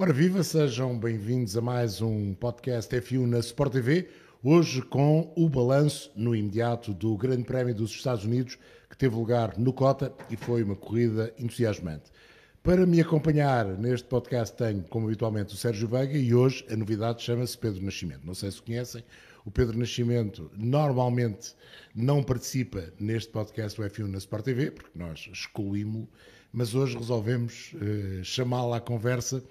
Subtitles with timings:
[0.00, 4.08] Ora viva, sejam bem-vindos a mais um podcast F1 na Sport TV,
[4.44, 8.56] hoje com o balanço no imediato do Grande Prémio dos Estados Unidos,
[8.88, 12.12] que teve lugar no Cota e foi uma corrida entusiasmante.
[12.62, 17.20] Para me acompanhar neste podcast tenho, como habitualmente, o Sérgio Veiga e hoje a novidade
[17.20, 18.24] chama-se Pedro Nascimento.
[18.24, 19.02] Não sei se conhecem,
[19.44, 21.56] o Pedro Nascimento normalmente
[21.92, 26.08] não participa neste podcast do F1 na Sport TV, porque nós excluímos-lo,
[26.52, 29.42] mas hoje resolvemos uh, chamá-lo à conversa.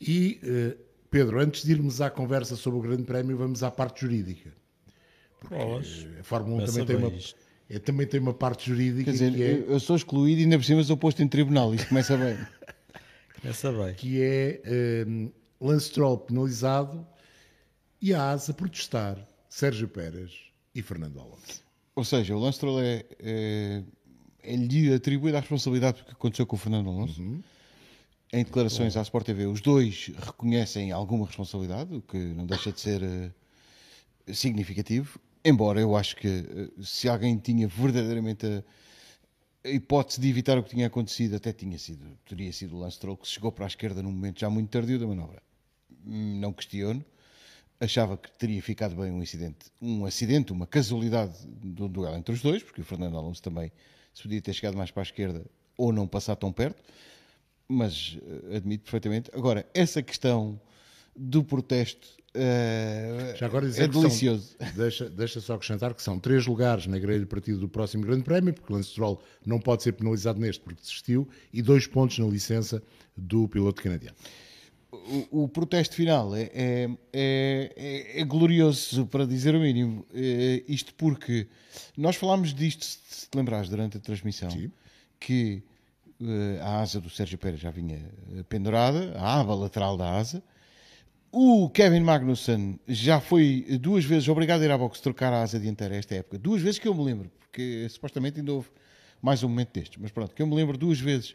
[0.00, 0.78] E, uh,
[1.10, 4.52] Pedro, antes de irmos à conversa sobre o Grande Prémio, vamos à parte jurídica.
[5.40, 7.12] Porque a Fórmula 1 também tem, uma,
[7.68, 9.04] é, também tem uma parte jurídica.
[9.04, 11.74] Quer dizer, é, eu sou excluído e ainda por cima sou posto em tribunal.
[11.74, 12.38] Isto começa bem.
[13.40, 13.94] começa bem.
[13.94, 14.62] Que é
[15.06, 17.06] um, Lance Stroll penalizado
[18.00, 20.32] e a ASA protestar Sérgio Pérez
[20.74, 21.62] e Fernando Alonso.
[21.94, 23.82] Ou seja, o Lance Stroll é, é,
[24.42, 27.20] é lhe atribuída a responsabilidade do que aconteceu com o Fernando Alonso.
[27.20, 27.42] Uhum.
[28.32, 32.80] Em declarações à Sport TV, os dois reconhecem alguma responsabilidade, o que não deixa de
[32.80, 35.18] ser uh, significativo.
[35.44, 38.62] Embora eu acho que uh, se alguém tinha verdadeiramente a,
[39.68, 42.96] a, hipótese de evitar o que tinha acontecido, até tinha sido, teria sido o Lance
[42.96, 45.42] Stroll, que chegou para a esquerda num momento já muito tardio da manobra.
[46.06, 47.04] Hum, não questiono
[47.80, 52.42] achava que teria ficado bem um incidente, um acidente, uma casualidade do duelo entre os
[52.42, 53.72] dois, porque o Fernando Alonso também
[54.12, 55.44] se podia ter chegado mais para a esquerda
[55.78, 56.82] ou não passar tão perto,
[57.70, 59.30] mas uh, admito perfeitamente.
[59.32, 60.60] Agora, essa questão
[61.16, 64.56] do protesto uh, Já agora é delicioso.
[64.58, 68.24] São, deixa, deixa só acrescentar que são três lugares na grelha partida do próximo Grande
[68.24, 72.18] Prémio, porque o Lance Stroll não pode ser penalizado neste porque desistiu, e dois pontos
[72.18, 72.82] na licença
[73.16, 74.16] do piloto canadiano
[74.92, 80.04] o, o, protesto final é, é, é, é, glorioso, para dizer o mínimo.
[80.12, 81.46] É, isto porque
[81.96, 84.70] nós falámos disto, se te lembrares, durante a transmissão, Sim.
[85.18, 85.62] que
[86.60, 87.98] a asa do Sérgio Pérez já vinha
[88.48, 90.42] pendurada, a aba lateral da asa.
[91.32, 95.60] O Kevin Magnussen já foi duas vezes obrigado a ir à boxe trocar a asa
[95.60, 96.38] dianteira esta época.
[96.38, 98.68] Duas vezes que eu me lembro, porque supostamente ainda houve
[99.22, 99.96] mais um momento destes.
[100.00, 101.34] Mas pronto, que eu me lembro duas vezes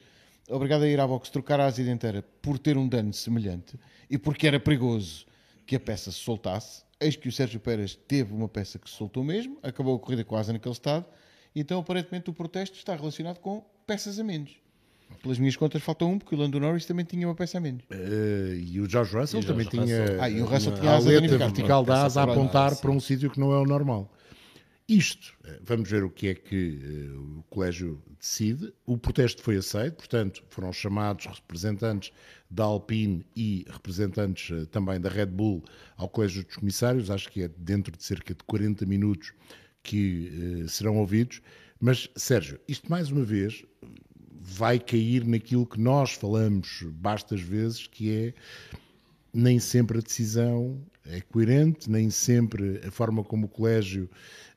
[0.50, 3.80] obrigado a ir à boxe trocar a asa dianteira por ter um dano semelhante
[4.10, 5.26] e porque era perigoso
[5.66, 6.84] que a peça se soltasse.
[7.00, 10.24] Eis que o Sérgio Pérez teve uma peça que se soltou mesmo, acabou a corrida
[10.24, 11.06] com a asa naquele estado,
[11.56, 14.65] então aparentemente o protesto está relacionado com peças a menos.
[15.22, 17.84] Pelas minhas contas falta um, porque o Lando Norris também tinha uma peça a menos.
[17.86, 20.22] Uh, e o George Russell e também George tinha, Russell.
[20.22, 23.00] Ah, e o Russell uma, tinha a asa vertical da asa a apontar para um
[23.00, 24.12] sítio que não é o normal.
[24.88, 28.72] Isto, eh, vamos ver o que é que uh, o Colégio decide.
[28.86, 32.12] O protesto foi aceito, portanto, foram chamados representantes
[32.52, 35.64] da Alpine e representantes uh, também da Red Bull
[35.98, 37.10] ao Colégio dos Comissários.
[37.10, 39.34] Acho que é dentro de cerca de 40 minutos
[39.82, 41.42] que uh, serão ouvidos.
[41.80, 43.66] Mas, Sérgio, isto mais uma vez
[44.48, 48.34] vai cair naquilo que nós falamos bastas vezes, que é
[49.34, 54.10] nem sempre a decisão é coerente, nem sempre a forma como o colégio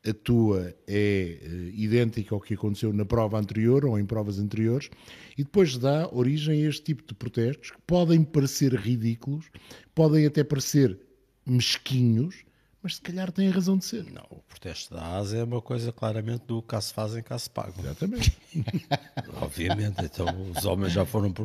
[0.07, 4.91] atua é uh, idêntica ao que aconteceu na prova anterior ou em provas anteriores,
[5.37, 9.47] e depois dá origem a este tipo de protestos que podem parecer ridículos,
[9.95, 10.99] podem até parecer
[11.47, 12.45] mesquinhos,
[12.89, 14.11] mas se calhar têm razão de ser.
[14.11, 17.51] Não, o protesto da ASA é uma coisa claramente do cá se fazem, cá se
[17.51, 17.85] pagam.
[17.85, 18.35] Exatamente.
[19.43, 20.27] Obviamente, então
[20.57, 21.45] os homens já foram, por,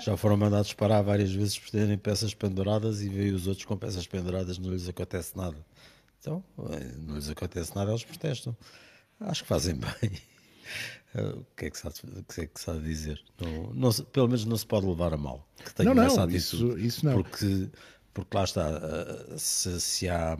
[0.00, 3.76] já foram mandados parar várias vezes por terem peças penduradas e veio os outros com
[3.76, 5.56] peças penduradas, não lhes acontece nada.
[6.20, 6.44] Então,
[6.98, 8.56] não lhes acontece nada, eles protestam.
[9.18, 10.12] Acho que fazem bem.
[11.16, 13.20] O que é que se há, que é que se há de dizer?
[13.40, 15.48] Não, não, pelo menos não se pode levar a mal.
[15.76, 17.14] Que não, não, isso, isso não.
[17.14, 17.70] Porque,
[18.16, 18.64] porque lá está,
[19.36, 20.38] se, se, há,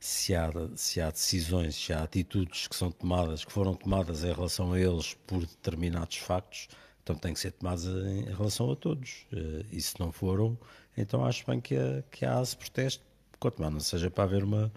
[0.00, 4.32] se, há, se há decisões, se há atitudes que são tomadas, que foram tomadas em
[4.32, 6.66] relação a eles por determinados factos,
[7.04, 9.26] então têm que ser tomadas em relação a todos.
[9.70, 10.58] E se não foram,
[10.98, 13.00] então acho bem que a, que a ASE proteste
[13.38, 14.72] quanto mais não seja para haver uma,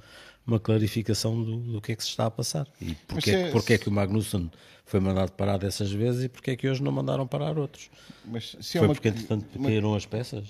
[0.45, 2.67] uma clarificação do, do que é que se está a passar.
[2.81, 4.49] E porque, é, porque é que o Magnussen
[4.85, 7.89] foi mandado parar dessas vezes e porque é que hoje não mandaram parar outros.
[8.25, 10.47] Mas se é foi uma, porque, entretanto, uma, caíram as peças?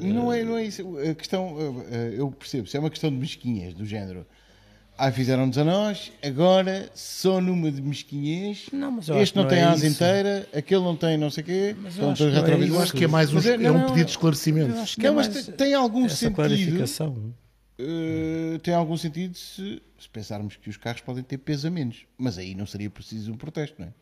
[0.00, 0.98] Não é, não é isso.
[0.98, 1.56] A questão,
[2.16, 4.26] eu percebo, se é uma questão de mesquinhas, do género.
[4.96, 8.66] Ah, fizeram-nos a nós, agora só numa de mesquinhez.
[8.72, 11.76] Não, este não, não tem é asa inteira, aquele não tem não sei o quê.
[11.82, 14.12] Mas eu, acho, é eu acho que é mais um, é, é, um pedido de
[14.12, 14.72] esclarecimento.
[14.72, 16.36] Não, é mas tem, tem algum sentido.
[16.36, 17.34] Clarificação
[17.78, 22.06] uh, tem algum sentido se, se, pensarmos que os carros podem ter peso a menos.
[22.16, 23.92] Mas aí não seria preciso um protesto, não é?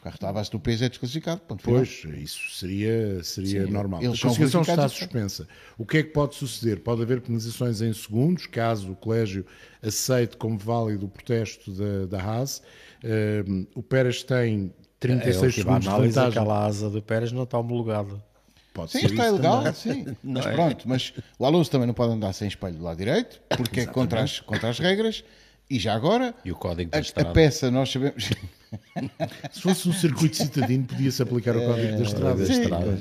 [0.00, 1.42] O carro está abaixo do peso é desclassificado.
[1.42, 2.16] Ponto pois, final.
[2.16, 4.00] isso seria, seria Sim, normal.
[4.00, 5.46] A classificação está suspensa.
[5.76, 6.80] O que é que pode suceder?
[6.80, 9.44] Pode haver penalizações em segundos, caso o colégio
[9.82, 12.62] aceite como válido o protesto da, da Haas.
[13.04, 16.28] Uh, o Pérez tem 36 é, segundos de vantagem.
[16.30, 18.22] Aquela asa do Pérez não está homologada.
[18.72, 19.74] Pode sim, está ilegal, também.
[19.74, 20.16] sim.
[20.22, 23.80] Mas pronto, mas o Alonso também não pode andar sem espelho do lado direito, porque
[23.80, 25.24] é contra as, contra as regras.
[25.68, 28.30] E já agora, E o código da a, a peça nós sabemos.
[29.52, 32.34] Se fosse um circuito citadino, podia-se aplicar o código da estrada.
[32.36, 32.98] da Sim, estrada.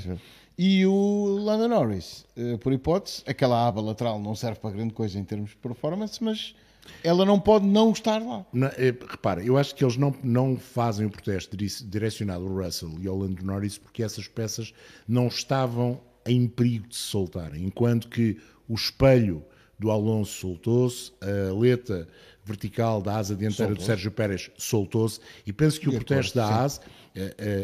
[0.61, 5.17] E o Lando Norris, eh, por hipótese, aquela aba lateral não serve para grande coisa
[5.17, 6.53] em termos de performance, mas
[7.01, 8.45] ela não pode não estar lá.
[8.51, 12.53] Não, é, repara, eu acho que eles não, não fazem o protesto dire- direcionado ao
[12.53, 14.73] Russell e ao Lando Norris porque essas peças
[15.07, 17.63] não estavam em perigo de se soltarem.
[17.63, 19.45] Enquanto que o espelho
[19.79, 22.05] do Alonso soltou-se, a aleta
[22.43, 26.65] vertical da asa dianteira do Sérgio Pérez soltou-se e penso que o protesto da eh,
[26.65, 26.89] eh,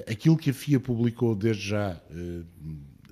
[0.10, 2.42] aquilo que a FIA publicou desde já, eh,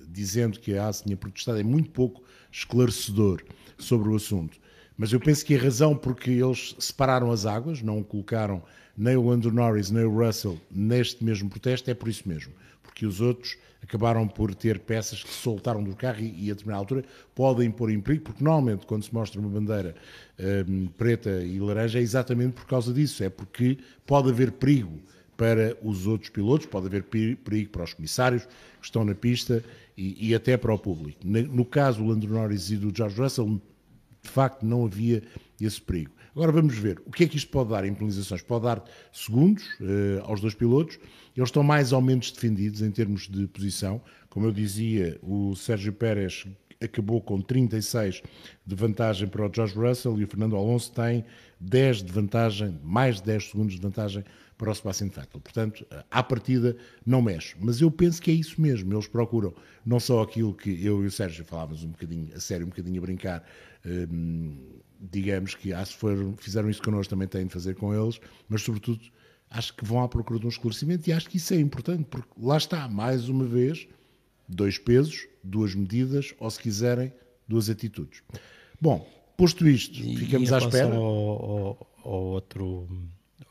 [0.08, 3.42] dizendo que a ASE tinha protestado, é muito pouco esclarecedor
[3.78, 4.58] sobre o assunto.
[4.96, 8.62] Mas eu penso que a razão porque eles separaram as águas, não colocaram
[8.96, 12.52] nem o Lando Norris nem o Russell neste mesmo protesto, é por isso mesmo.
[12.80, 16.80] Porque os outros acabaram por ter peças que soltaram do carro e, e a determinada
[16.80, 17.04] altura
[17.34, 19.94] podem pôr em perigo, porque normalmente quando se mostra uma bandeira
[20.68, 25.02] hum, preta e laranja é exatamente por causa disso, é porque pode haver perigo
[25.36, 29.64] para os outros pilotos, pode haver peri- perigo para os comissários que estão na pista
[29.96, 31.20] e, e até para o público.
[31.24, 33.60] No caso do Lando Norris e do George Russell,
[34.22, 35.22] de facto não havia
[35.60, 36.12] esse perigo.
[36.34, 38.42] Agora vamos ver o que é que isto pode dar em penalizações.
[38.42, 40.98] Pode dar segundos eh, aos dois pilotos.
[41.36, 44.00] Eles estão mais ou menos defendidos em termos de posição.
[44.28, 46.44] Como eu dizia, o Sérgio Pérez
[46.82, 48.22] acabou com 36
[48.66, 51.24] de vantagem para o George Russell e o Fernando Alonso tem
[51.60, 54.24] 10 de vantagem, mais de 10 segundos de vantagem
[54.56, 55.40] para o Sebastian Vettel.
[55.40, 57.56] Portanto, à partida não mexe.
[57.60, 58.92] Mas eu penso que é isso mesmo.
[58.92, 59.52] Eles procuram
[59.84, 62.98] não só aquilo que eu e o Sérgio falávamos um bocadinho a sério, um bocadinho
[62.98, 63.44] a brincar,
[63.84, 68.20] hum, digamos que ah, se for, fizeram isso connosco, também têm de fazer com eles,
[68.48, 69.00] mas sobretudo
[69.50, 72.28] acho que vão à procura de um esclarecimento e acho que isso é importante, porque
[72.38, 73.86] lá está, mais uma vez,
[74.48, 77.12] dois pesos, duas medidas, ou se quiserem,
[77.48, 78.22] duas atitudes.
[78.80, 79.06] Bom,
[79.36, 80.94] posto isto, E- ficamos e à espera.
[80.96, 82.88] Ao, ao, ao outro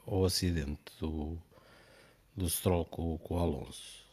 [0.06, 1.38] ao acidente do,
[2.36, 4.04] do Stroll com, com o Alonso.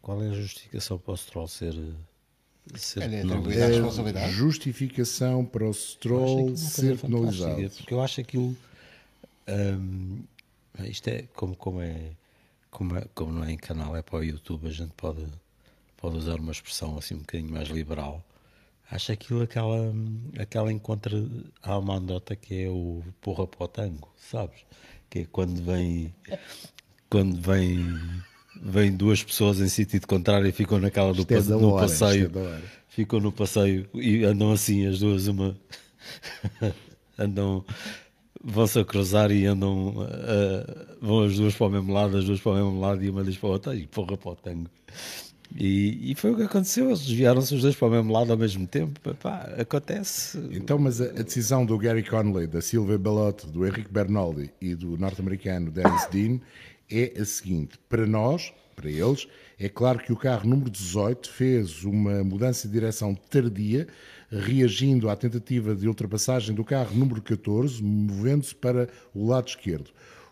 [0.00, 1.74] Qual é a justificação para o Stroll ser,
[2.74, 3.64] ser Ele é penalizado?
[3.64, 4.32] à responsabilidade.
[4.32, 7.70] Justificação para o acho Stroll ser penalizado.
[7.70, 8.56] Porque eu acho aquilo.
[9.48, 10.22] hum,
[10.84, 12.12] isto é como, como é.
[12.70, 15.26] Como, é, como não é em canal, é para o YouTube, a gente pode,
[16.02, 18.22] pode usar uma expressão assim um bocadinho mais liberal.
[18.90, 19.94] Acho aquilo aquela,
[20.38, 21.16] aquela encontra.
[21.62, 24.66] Há uma anedota que é o porra para o tango, sabes?
[25.08, 26.12] Que é quando vem.
[27.08, 27.86] Quando vem.
[28.60, 32.30] Vêm duas pessoas em sentido contrário e ficam naquela do é passe- no hora, passeio
[32.34, 32.62] é hora.
[32.88, 35.56] ficam no passeio e andam assim as duas, uma
[37.18, 37.64] andam
[38.44, 42.40] vão-se a cruzar e andam ah, vão as duas para o mesmo lado, as duas
[42.40, 44.70] para o mesmo lado e uma diz para a outra e porra para o tango.
[45.54, 48.38] E, e foi o que aconteceu, eles desviaram-se os dois para o mesmo lado ao
[48.38, 48.98] mesmo tempo.
[49.08, 50.38] Epá, acontece.
[50.50, 54.74] Então, mas a, a decisão do Gary Conley, da Silvia Bellotte, do Henrique Bernoldi e
[54.74, 56.40] do norte-americano Dennis Dean
[56.90, 59.28] é a seguinte: para nós, para eles,
[59.58, 63.86] é claro que o carro número 18 fez uma mudança de direção tardia,
[64.30, 69.90] reagindo à tentativa de ultrapassagem do carro número 14, movendo-se para o lado esquerdo.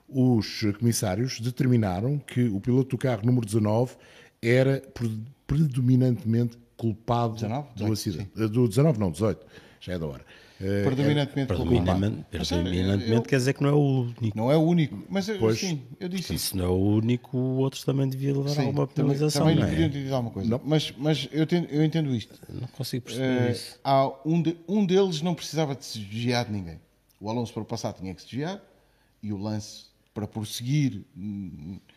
[0.09, 3.95] Os comissários determinaram que o piloto do carro número 19
[4.43, 7.69] era pre- predominantemente culpado 19?
[7.69, 8.31] do 18, acidente.
[8.37, 9.47] Eh, Do 19, não, 18,
[9.81, 10.25] já é da hora.
[10.63, 11.69] Eh, Predominantemente culpado.
[11.71, 13.79] Predominantemente, predominantemente eu- quer dizer que não é o
[14.19, 14.37] único.
[14.37, 15.59] Não é o único, mas eu- Pois.
[15.59, 16.49] sim, eu disse isso.
[16.49, 19.43] Se não é o único, outros também deviam levar Sim, alguma também, penalização.
[19.47, 19.89] também não lhe é?
[19.89, 20.61] dito alguma coisa.
[20.65, 22.39] Mas, mas eu, entendo, eu entendo isto.
[22.49, 23.79] Não consigo perceber Eh, isso.
[23.83, 26.79] há um, de- um deles não precisava de se desviar de ninguém.
[27.19, 28.63] O Alonso para passar tinha que se desviar
[29.23, 31.90] e o Lance para prosseguir hum, eh,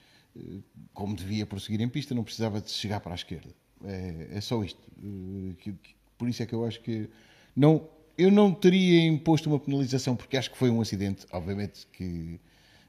[0.93, 3.49] como devia prosseguir em pista não precisava de chegar para a esquerda.
[3.83, 4.79] É, é só isto.
[4.97, 7.09] Eh, que- que- por isso é que eu acho que
[7.55, 7.87] não,
[8.17, 12.39] eu não teria imposto uma penalização porque acho que foi um acidente, obviamente que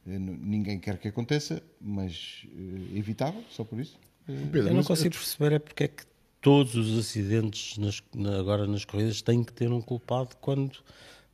[0.06, 3.98] eh, ninguém quer que aconteça, mas eh, evitável, só por isso.
[4.28, 6.04] Eh, Pedro, Eu não consigo perceber é porque é que
[6.40, 10.72] todos os acidentes nas- na- agora nas corridas têm que ter um culpado quando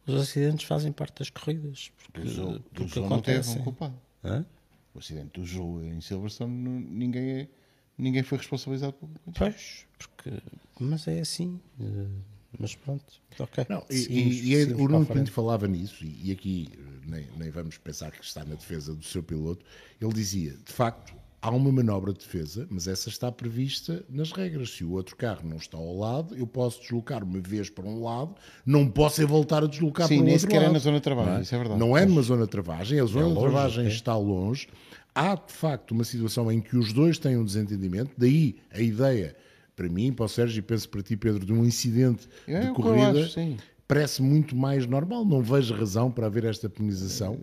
[0.07, 1.91] os acidentes fazem parte das corridas.
[1.97, 3.61] Porque, porque Zou não teve acontecem.
[3.61, 3.95] um culpado.
[4.25, 4.45] Hã?
[4.95, 7.49] O acidente do Zou em Silverstone, não- ninguém, é-
[7.97, 10.43] ninguém foi responsabilizado por Pois, porque,
[10.81, 11.61] mas é assim.
[11.81, 12.07] eh,
[12.59, 13.05] Mas pronto,
[13.39, 13.65] ok.
[13.69, 15.07] Não, e, Seguimos- e- e é- seguimos o Nuno.
[15.07, 16.69] Pinto falava nisso, e, e aqui
[17.07, 19.65] nem, nem vamos pensar que está na defesa do seu piloto.
[20.01, 24.71] Ele dizia: de facto, há uma manobra de defesa, mas essa está prevista nas regras.
[24.71, 28.03] Se o outro carro não está ao lado, eu posso deslocar uma vez para um
[28.03, 30.79] lado, não posso é voltar a deslocar Sim, para o nem outro sequer é na
[30.79, 31.81] zona de travagem, não isso é verdade.
[31.81, 33.89] Não é numa zona de travagem, a zona de longe, travagem é.
[33.89, 34.69] está longe.
[35.15, 39.37] Há, de facto, uma situação em que os dois têm um desentendimento, daí a ideia
[39.81, 42.73] para mim, para o Sérgio e penso para ti, Pedro, de um incidente É de
[42.73, 43.57] corrida, acho, sim.
[43.89, 45.25] parece muito mais normal.
[45.25, 47.39] Não vejo razão para haver esta penalização.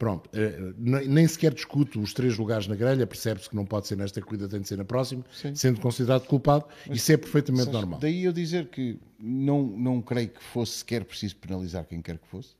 [0.00, 3.86] Pronto, eh, ne- nem sequer discuto os três lugares na grelha, percebe-se que não pode
[3.86, 5.22] ser nesta corrida, tem de ser na próxima,
[5.54, 8.00] sendo considerado culpado, isso é perfeitamente Sabes, normal.
[8.00, 12.26] Daí eu dizer que não, não creio que fosse sequer preciso penalizar quem quer que
[12.26, 12.54] fosse,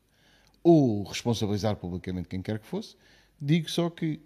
[0.62, 2.94] ou responsabilizar publicamente quem quer que fosse.
[3.40, 4.20] Digo só que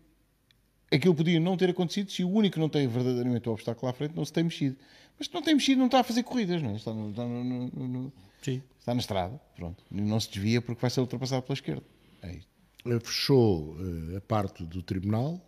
[0.93, 3.93] aquilo podia não ter acontecido se o único que não tem verdadeiramente o obstáculo à
[3.95, 4.77] frente não se tem mexido.
[5.17, 6.75] Mas se não tem mexido, não está a fazer corridas, não é?
[6.75, 8.61] Está, no- está no- no- Sim.
[8.81, 9.85] está na estrada, pronto.
[9.89, 11.85] Não se desvia porque vai ser ultrapassado pela esquerda.
[12.21, 12.53] É isto.
[12.87, 13.77] Eh, Fechou
[14.13, 15.41] eh, a parte do tribunal,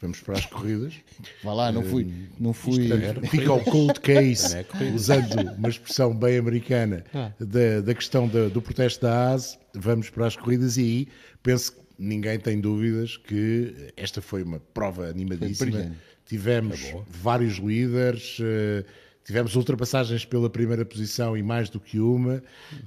[0.00, 0.94] vamos para as corridas.
[1.44, 2.10] Vá lá, não fui.
[2.38, 2.88] Não fui.
[2.88, 4.94] Portanto, fica o cold case, é corrida.
[4.96, 7.32] usando uma expressão bem americana Ah.
[7.38, 11.08] da, da questão da- do protesto da ASE, vamos para as corridas e aí
[11.42, 15.92] penso que ninguém tem dúvidas que esta foi uma prova animadíssima.
[16.24, 18.84] Tivemos vários líderes, eh,
[19.24, 22.42] tivemos ultrapassagens pela primeira posição e mais do que uma,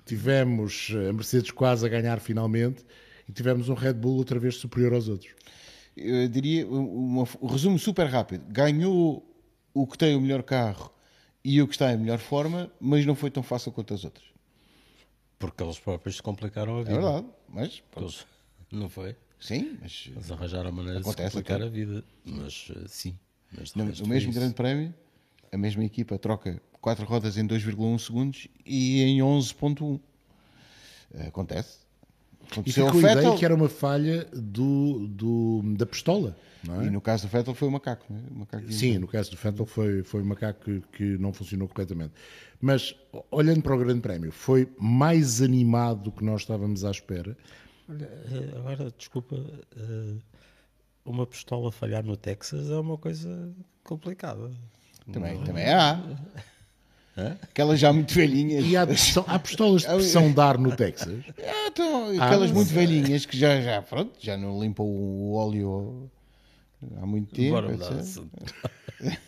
[0.05, 2.83] tivemos eh, a Mercedes quase a ganhar finalmente
[3.33, 5.33] e tivemos um Red Bull outra vez superior aos outros.
[5.97, 8.45] eu diria um um resumo super rápido.
[8.47, 9.25] Ganhou
[9.73, 10.93] o que tem o melhor carro
[11.43, 14.25] e o que está em melhor forma, mas não foi tão fácil quanto as outras.
[15.39, 16.91] Porque eles próprios se complicaram a vida.
[16.91, 18.25] É verdade, mas Eles-
[18.71, 19.15] não foi?
[19.39, 22.03] sim, mas Eles arranjaram a maneira Acontece de se complicar a vida.
[22.23, 23.17] Mas eh, sim.
[23.57, 24.39] Mas no foi mesmo isso.
[24.39, 24.93] grande prémio,
[25.51, 29.99] a mesma equipa troca quatro rodas em 2,1 segundos e em 11.1.
[31.27, 31.79] Acontece.
[32.43, 33.35] E Aconteceu ficou ao a Vettel.
[33.37, 36.85] que era uma falha do, do- da pistola, não é?
[36.85, 38.21] E no caso do Vettel foi o macaco, não é?
[38.31, 41.31] O macaco de- Sim, no caso do Vettel foi, foi o macaco que, que não
[41.33, 42.13] funcionou corretamente.
[42.61, 42.95] Mas,
[43.31, 47.35] olhando para o Grande Prémio, foi mais animado do que nós estávamos à espera.
[47.89, 49.35] Olha, eh, agora, desculpa,
[49.77, 50.15] eh,
[51.05, 53.51] uma pistola falhar no Texas é uma coisa
[53.83, 54.49] complicada.
[55.11, 56.01] Também, também há.
[57.43, 58.65] Aquelas já muito velhinhas.
[58.65, 61.13] E há, são- há pistolas de pressão de ar no Texas.
[61.39, 66.09] Ah, então, aquelas Ah, muito velhinhas que já, já, pronto, já não limpam o óleo
[67.01, 67.51] há muito tempo.
[67.51, 67.77] Bora.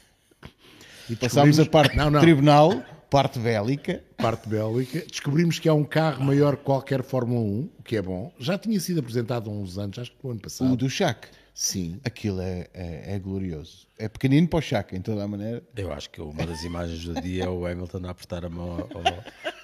[1.10, 4.02] E Passámos a parte não, não, tribunal, parte bélica.
[4.18, 5.04] parte bélica.
[5.08, 8.32] Descobrimos que há um carro maior que qualquer Fórmula 1, o que é bom.
[8.40, 10.72] Já tinha sido apresentado há uns anos, acho que no ano passado.
[10.74, 11.28] O do Chac.
[11.56, 12.02] Sim.
[12.04, 13.88] Aquilo é, é, é glorioso.
[13.98, 15.64] É pequenino para o Chac, em toda a maneira.
[15.74, 18.90] Eu acho que uma das imagens do dia é o Hamilton a apertar a mão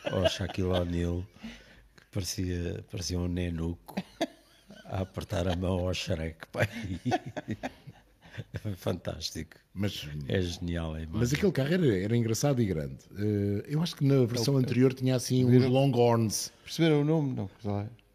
[0.10, 1.22] ao, ao Shaquille O'Neal,
[1.98, 4.02] que parecia, parecia um nenuco,
[4.86, 6.48] a apertar a mão ao Shrek.
[8.78, 9.58] Fantástico.
[9.74, 11.20] Mas, É genial a imagem.
[11.20, 13.00] mas aquele carro era, era engraçado e grande.
[13.18, 16.54] Eh, eu acho que na versão anterior tinha assim uns longhorns.
[16.64, 17.34] Perceberam o nome?
[17.34, 17.50] Não.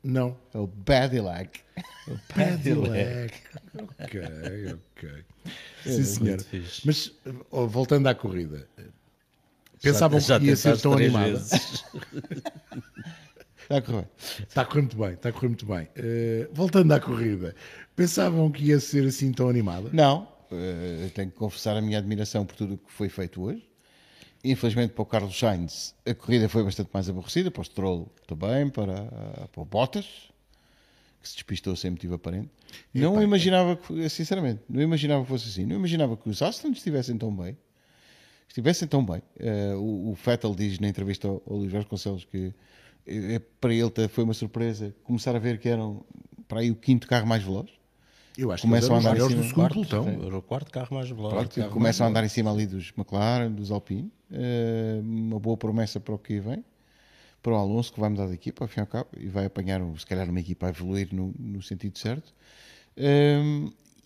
[0.06, 0.36] Não.
[0.54, 1.60] é o Badillac.
[2.28, 3.34] Cadillac.
[3.98, 4.20] ok,
[4.96, 5.24] ok.
[5.84, 6.38] Sim, senhor.
[6.84, 7.12] Mas,
[7.50, 8.68] voltando à corrida,
[9.82, 11.42] pensavam já que ia ser tão animada.
[13.58, 14.08] Está a correr.
[14.48, 15.88] Está a correr muito bem, está a correr muito bem.
[15.96, 17.52] Eh, voltando à corrida,
[17.96, 19.90] pensavam que ia ser assim tão animada?
[19.92, 23.68] Não, eu tenho que confessar a minha admiração por tudo o que foi feito hoje.
[24.44, 28.68] Infelizmente para o Carlos Sainz a corrida foi bastante mais aborrecida, para o Stroll também,
[28.68, 29.04] para,
[29.52, 30.30] para o Bottas,
[31.20, 32.50] que se despistou sem motivo aparente.
[32.94, 35.66] Não imaginava, que, sinceramente, não imaginava que fosse assim.
[35.66, 37.56] Não imaginava que os Aston estivessem tão bem.
[38.48, 39.20] Estivessem tão bem.
[39.38, 42.54] Eh, o, o Vettel diz na entrevista ao, ao Luís Vasconcelos que
[43.06, 46.04] eh, para ele foi uma surpresa começar a ver que eram
[46.48, 47.70] para aí o quinto carro mais veloz.
[48.38, 50.26] Eu acho Começam que a eles eram andar os cima do do segundo quarto, pelotão.
[50.26, 51.34] Era o quarto carro mais veloz.
[51.34, 54.12] Pronto, carro começam a mais andar em cima ali dos McLaren, dos Alpine.
[54.30, 56.64] Eh, uma boa promessa para o que vem.
[57.42, 59.44] Para o Alonso, que vai mudar de equipa, ao fim e ao cabo, e vai
[59.46, 62.34] apanhar, se calhar, uma equipa a evoluir no, no sentido certo.
[62.96, 63.40] Eh,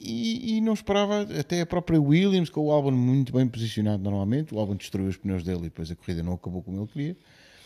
[0.03, 4.55] e, e não esperava até a própria Williams, com o Albon muito bem posicionado normalmente.
[4.55, 7.17] O Albon destruiu os pneus dele e depois a corrida não acabou como ele queria.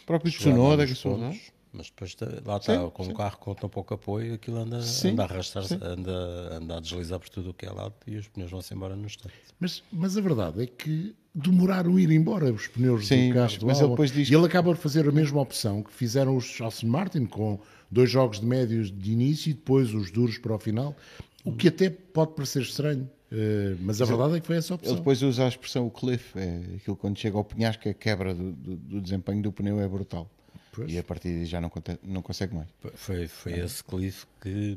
[0.02, 3.38] O próprio Tsunoda, que sou pontos, mas depois tá- lá está, Sim, com um carro
[3.38, 6.12] com tão pouco apoio, aquilo anda, Sim, anda a arrastar-se, anda,
[6.56, 9.06] anda a deslizar por tudo o que é lado e os pneus vão-se embora no
[9.06, 9.34] instante.
[9.58, 13.44] Mas, mas a verdade é que demoraram a ir embora os pneus Sim, do carro
[13.50, 15.92] mas- do mas ele depois diz E ele acaba de fazer a mesma opção que
[15.92, 17.58] fizeram os Aston Martin com
[17.90, 20.96] dois jogos de médios de início e depois os duros para o final,
[21.44, 23.08] o que até pode parecer estranho.
[23.32, 24.94] eh, mas a verdade é que foi essa Ele opção.
[24.96, 28.52] depois usa a expressão o cliff, é aquilo quando chega ao penhasco, a quebra do,
[28.52, 30.30] do- do desempenho do pneu é brutal.
[30.72, 30.92] Pois.
[30.92, 31.70] E a partir daí já não,
[32.04, 32.68] não consegue mais.
[32.94, 34.76] Foi, foi esse cliff que,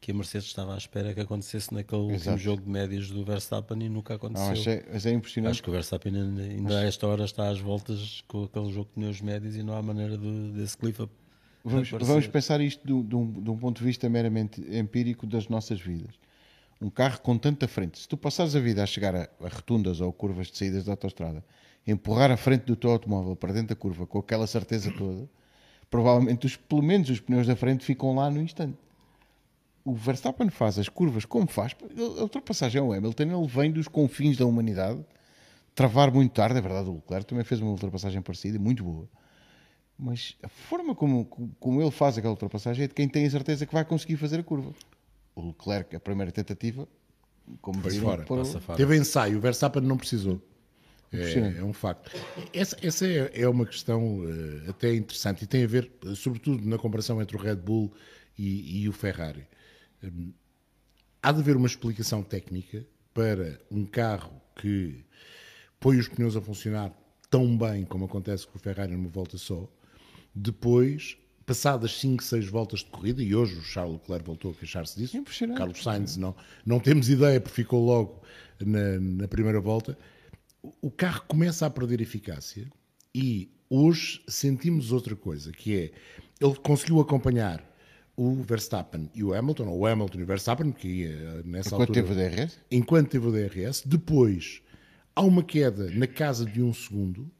[0.00, 2.38] que a Mercedes estava à espera que acontecesse naquele último Exato.
[2.38, 4.48] jogo de médios do Verstappen e nunca Não, aconteceu.
[4.48, 5.50] mas, é, mas é impressionante.
[5.52, 8.86] Acho que o Verstappen ainda, ainda a esta hora está às voltas com aquele jogo
[8.86, 11.08] de pneus médios e não há maneira de, desse cliff a-
[11.62, 15.26] Vamos, vamos pensar isto de, um- de um, de um ponto de vista meramente empírico
[15.26, 16.14] das nossas vidas.
[16.80, 20.00] um carro com tanta frente, se tu passares a vida a chegar a, a rotundas
[20.00, 21.44] ou curvas de saídas da autostrada,
[21.86, 25.28] empurrar a frente do teu automóvel para dentro da curva com aquela certeza toda,
[25.90, 28.78] provavelmente os, pelo menos os pneus da frente ficam lá no instante.
[29.84, 31.74] O Verstappen faz as curvas como faz.
[32.18, 35.04] A ultrapassagem ao Hamilton ele vem dos confins da humanidade
[35.74, 36.88] travar muito tarde, é verdade.
[36.88, 39.08] O Leclerc também fez uma ultrapassagem parecida, muito boa.
[39.98, 41.24] Mas a forma como,
[41.58, 44.40] como ele faz aquela ultrapassagem é de quem tem a certeza que vai conseguir fazer
[44.40, 44.72] a curva.
[45.34, 46.88] O Leclerc, a primeira tentativa,
[47.60, 48.44] como viram, fora, por...
[48.76, 50.42] teve ensaio, o Verstappen não precisou.
[51.12, 52.10] É, é, um facto.
[52.52, 56.78] Essa, essa é, é, uma questão uh, até interessante e tem a ver, sobretudo, na
[56.78, 57.92] comparação entre o Red Bull
[58.38, 59.46] e, e o Ferrari.
[60.02, 60.32] Um,
[61.22, 65.04] há de haver uma explicação técnica para um carro que
[65.78, 66.92] põe os pneus a funcionar
[67.30, 69.68] tão bem como acontece com o Ferrari numa volta só,
[70.34, 71.16] depois,
[71.46, 75.22] passadas 5, 6 voltas de corrida, e hoje o Charles Leclerc voltou a queixar-se disso,
[75.56, 78.22] Carlos Sainz não, não temos ideia porque ficou logo
[78.60, 79.96] na, na primeira volta,
[80.80, 82.70] o carro começa a perder eficácia
[83.14, 85.92] e hoje sentimos outra coisa, que é,
[86.40, 87.64] ele conseguiu acompanhar
[88.20, 91.88] o Verstappen e o Hamilton, ou o Hamilton e o Verstappen, que ia nessa enquanto
[91.88, 92.00] altura...
[92.00, 92.58] Enquanto teve o DRS?
[92.70, 93.82] Enquanto teve o DRS.
[93.86, 94.60] Depois,
[95.16, 97.30] há uma queda na casa de um segundo,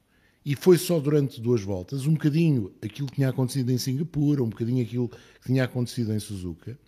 [0.43, 4.49] e foi só durante duas voltas, um bocadinho aquilo que tinha acontecido em Singapura, um
[4.49, 6.79] bocadinho aquilo que tinha acontecido em Suzuka,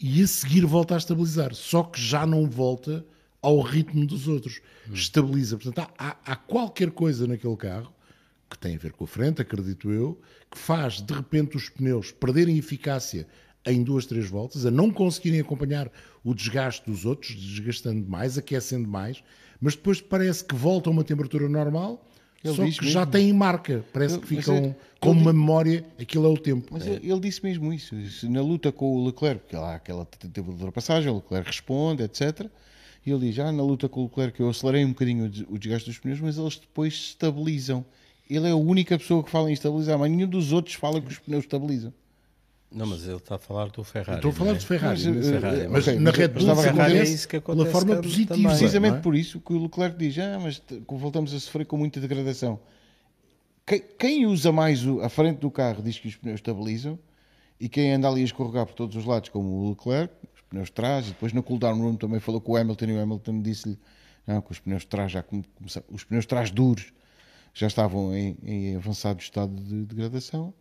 [0.00, 3.06] e a seguir volta a estabilizar, só que já não volta
[3.40, 4.94] ao ritmo dos outros, hum.
[4.94, 5.56] estabiliza.
[5.56, 7.92] Portanto, há, há, qualquer coisa naquele carro
[8.50, 12.10] que tem a ver com a frente, acredito eu, que faz de repente os pneus
[12.10, 13.26] perderem eficácia
[13.64, 15.90] em duas, três voltas, a não conseguirem acompanhar
[16.24, 19.22] o desgaste dos outros, desgastando mais, aquecendo mais,
[19.60, 22.06] mas depois parece que volta a uma temperatura normal,
[22.42, 22.88] ele só que mesmo.
[22.88, 26.68] já têm marca, parece ele, que ficam ele, com uma memória, aquilo é o tempo.
[26.72, 26.98] Mas é.
[27.02, 27.94] ele, disse mesmo isso,
[28.30, 32.46] na luta com o Leclerc, porque lá aquela tentativa de ultrapassagem, o Leclerc responde, etc.,
[33.04, 35.58] e ele diz, já ah, na luta com o Leclerc eu acelerei um bocadinho o
[35.58, 37.84] desgaste dos pneus, mas eles depois estabilizam.
[38.30, 41.08] Ele é a única pessoa que fala em estabilizar, mas nenhum dos outros fala que
[41.08, 41.92] os pneus estabilizam.
[42.72, 44.18] Não, mas ele está a falar do Ferrari.
[44.18, 44.54] Estou a falar é?
[44.54, 45.08] do Ferrari.
[45.08, 48.34] Mas, Ferrari, mas, mas na Red Bull Ferrari é isso que acontece pela forma positiva.
[48.34, 49.00] Também, precisamente é?
[49.00, 52.60] por isso que o Leclerc diz, ah, mas voltamos a sofrer com muita degradação.
[53.66, 56.96] Quem, quem usa mais a frente do carro diz que os pneus estabilizam
[57.58, 60.66] e quem anda ali a escorregar por todos os lados, como o Leclerc, os pneus
[60.66, 63.42] de trás, e depois no cooldown room também falou com o Hamilton e o Hamilton
[63.42, 63.78] disse-lhe
[64.24, 66.92] não, que os pneus de trás já começaram, os pneus de trás duros
[67.52, 70.54] já estavam em, em avançado estado de degradação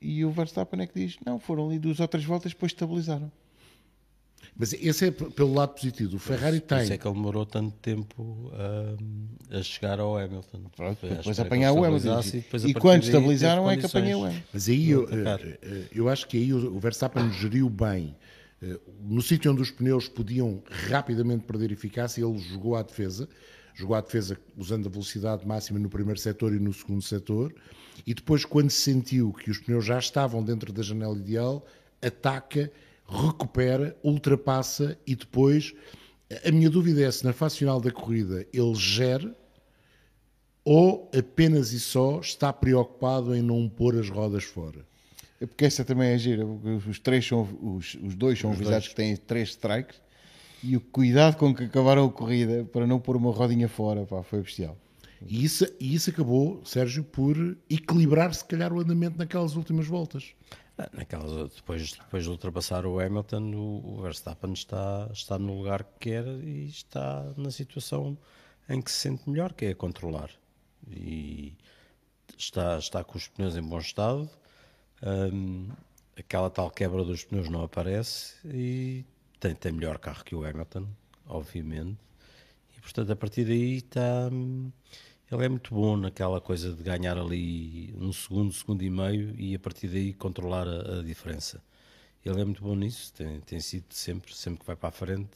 [0.00, 3.30] e o Verstappen é que diz, não, foram ali duas ou três voltas depois estabilizaram.
[4.56, 6.16] Mas esse é pelo lado positivo.
[6.16, 6.82] O Ferrari tem.
[6.82, 8.50] Isso é que ele demorou tanto tempo
[9.50, 10.64] a, a chegar ao Hamilton.
[10.76, 12.20] Pronto, depois apanhar o Hamilton.
[12.66, 14.42] E, e quando estabilizaram é que apanhei o Hamilton.
[14.52, 18.14] Mas aí eu, eh, eh, eu acho que aí o Verstappen geriu bem.
[18.60, 23.28] Eh, no sítio onde os pneus podiam rapidamente perder eficácia, ele jogou à defesa.
[23.74, 27.54] Jogou à defesa usando a velocidade máxima no primeiro setor e no segundo setor.
[28.06, 31.64] E depois, quando sentiu que os pneus já estavam dentro da janela ideal,
[32.00, 32.70] ataca
[33.06, 35.74] recupera, ultrapassa e depois.
[36.44, 39.36] A minha dúvida é se na fase final da corrida ele gera
[40.64, 44.86] ou apenas e só está preocupado em não pôr as rodas fora.
[45.40, 46.46] É porque essa também é gira.
[46.46, 48.88] Os, três são, os, os dois são os dois.
[48.88, 50.00] que têm três strikes
[50.62, 54.22] e o cuidado com que acabaram a corrida para não pôr uma rodinha fora pá,
[54.22, 54.76] foi bestial.
[55.26, 57.36] E isso, e isso acabou, Sérgio, por
[57.70, 60.34] equilibrar se calhar o andamento naquelas últimas voltas.
[60.78, 65.84] Ah, naquelas, depois, depois de ultrapassar o Hamilton, o, o Verstappen está, está no lugar
[65.84, 68.16] que quer e está na situação
[68.68, 70.30] em que se sente melhor, que é controlar.
[70.90, 71.54] E
[72.36, 74.28] está, está com os pneus em bom estado,
[75.02, 75.68] um,
[76.16, 79.04] aquela tal quebra dos pneus não aparece e
[79.42, 80.86] tem, tem melhor carro que o Hamilton,
[81.26, 81.98] obviamente.
[82.76, 84.30] E portanto, a partir daí está.
[85.30, 89.54] Ele é muito bom naquela coisa de ganhar ali um segundo, segundo e meio e
[89.54, 91.60] a partir daí controlar a, a diferença.
[92.24, 95.30] Ele é muito bom nisso, tem, tem, sido sempre, sempre que vai para a frente.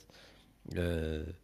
[0.66, 1.34] Uh,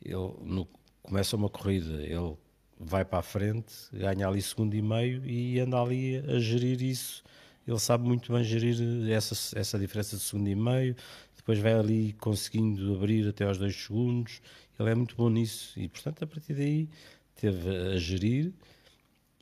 [0.00, 0.66] ele no,
[1.02, 2.36] começa uma corrida, ele
[2.78, 7.24] vai para a frente, ganha ali segundo e meio e anda ali a gerir isso.
[7.66, 10.94] Ele sabe muito bem gerir essa, essa diferença de segundo e meio,
[11.46, 14.42] depois vai ali conseguindo abrir até aos dois segundos.
[14.80, 16.88] Ele é muito bom nisso e, portanto, a partir daí
[17.36, 18.52] teve a gerir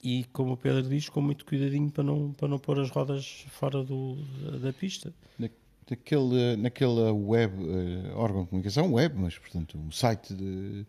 [0.02, 3.46] e, como o Pedro diz, com muito cuidadinho para não, para não pôr as rodas
[3.48, 4.16] fora do,
[4.60, 5.14] da, pista.
[5.38, 10.84] Naquele, naquela web, uh, órgão de comunicação, web, mas portanto, um site de,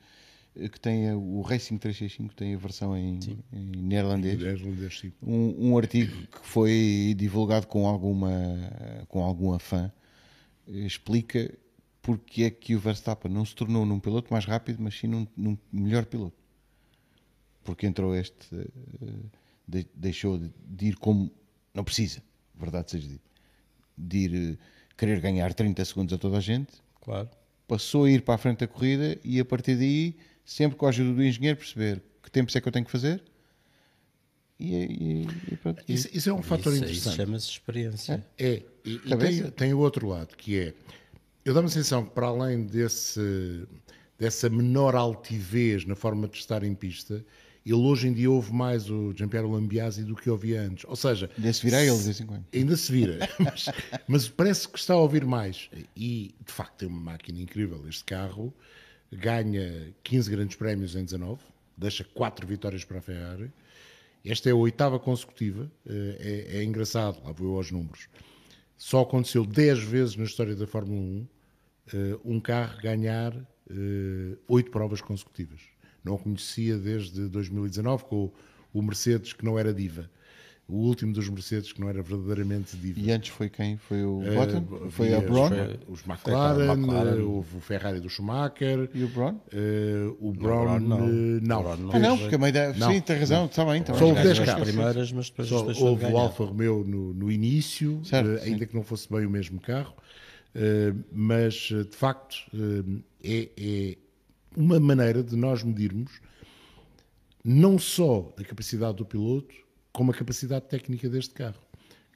[0.57, 3.19] eh, que tem o Racing 365, tem a versão em,
[3.53, 4.41] em neerlandês.
[5.23, 8.29] Um, um artigo que foi divulgado com alguma,
[9.07, 9.89] com algum afã
[10.67, 11.51] explica
[12.01, 15.27] porque é que o Verstappen não se tornou num piloto mais rápido, mas sim num,
[15.35, 16.37] num melhor piloto.
[17.63, 19.31] Porque entrou este, uh,
[19.67, 21.31] de, deixou de, de, ir como
[21.73, 22.21] não precisa,
[22.53, 23.29] verdade seja dito,
[23.97, 24.57] de ir uh,
[24.95, 26.73] querer ganhar 30 segundos a toda a gente.
[27.01, 27.27] Claro.
[27.67, 30.89] Passou a ir para a frente da corrida e a partir daí, sempre com a
[30.89, 33.23] ajuda do engenheiro, perceber que tempos é que eu tenho que fazer.
[34.59, 35.83] E, e, e pronto.
[35.87, 37.07] Isso, isso, é um fator isso, interessante.
[37.07, 38.25] Isso chama-se experiência.
[38.37, 40.73] É, é e, e tem, tem o outro lado, que é
[41.45, 43.67] eu dou-me a sensação que, para além desse,
[44.17, 47.23] dessa menor altivez na forma de estar em pista,
[47.63, 50.85] ele hoje em dia ouve mais o Giampiero Lambiasi do que ouvia antes.
[50.85, 52.45] Ou seja, ainda se vira ele de vez em quando.
[52.51, 53.69] Ainda se vira, mas,
[54.07, 55.69] mas, parece que está a ouvir mais.
[55.95, 57.87] E de facto é uma máquina incrível.
[57.87, 58.51] Este carro
[59.11, 61.39] ganha 15 grandes prémios em 19,
[61.77, 63.51] deixa 4 vitórias para a Ferrari.
[64.25, 65.71] Esta é a oitava consecutiva.
[65.85, 68.09] É, é, é engraçado, lá vou eu aos números.
[68.75, 74.71] Só aconteceu 10 vezes na história da Fórmula 1 uh, um carro ganhar uh, oito
[74.71, 75.61] provas consecutivas.
[76.03, 78.31] Não o conhecia desde 2019 com
[78.73, 80.09] o Mercedes, que não era diva
[80.67, 82.99] o último dos Mercedes que não era verdadeiramente diva.
[82.99, 83.77] E antes foi quem?
[83.77, 84.89] Foi o uh, Button?
[84.89, 85.49] Foi a Braun?
[85.87, 87.21] Os McLaren, McLaren.
[87.21, 88.89] houve o Ferrari do Schumacher.
[88.93, 89.35] E o Braun?
[89.53, 91.05] Uh, o Braun, não.
[91.05, 91.77] Uh, não.
[91.77, 91.91] não.
[91.91, 92.91] Ah, não, porque a meia não.
[92.91, 93.83] Sim, tem razão, está bem.
[93.83, 94.69] Tá Só houve 10 carros.
[94.69, 98.83] primeiras, mas depois Só houve o Alfa Romeo no, no início, certo, ainda que não
[98.83, 99.93] fosse bem o mesmo carro.
[101.11, 102.37] mas, de facto,
[103.23, 103.97] é, é
[104.57, 106.11] uma maneira de nós medirmos
[107.43, 109.53] não só a capacidade do piloto,
[109.95, 111.61] como a capacidade técnica deste carro,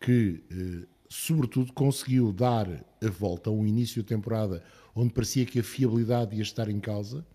[0.02, 2.68] que, eh, sobretudo, conseguiu dar
[3.02, 4.62] a volta a um início de temporada
[4.94, 7.26] onde parecia que a fiabilidade ia estar em causa,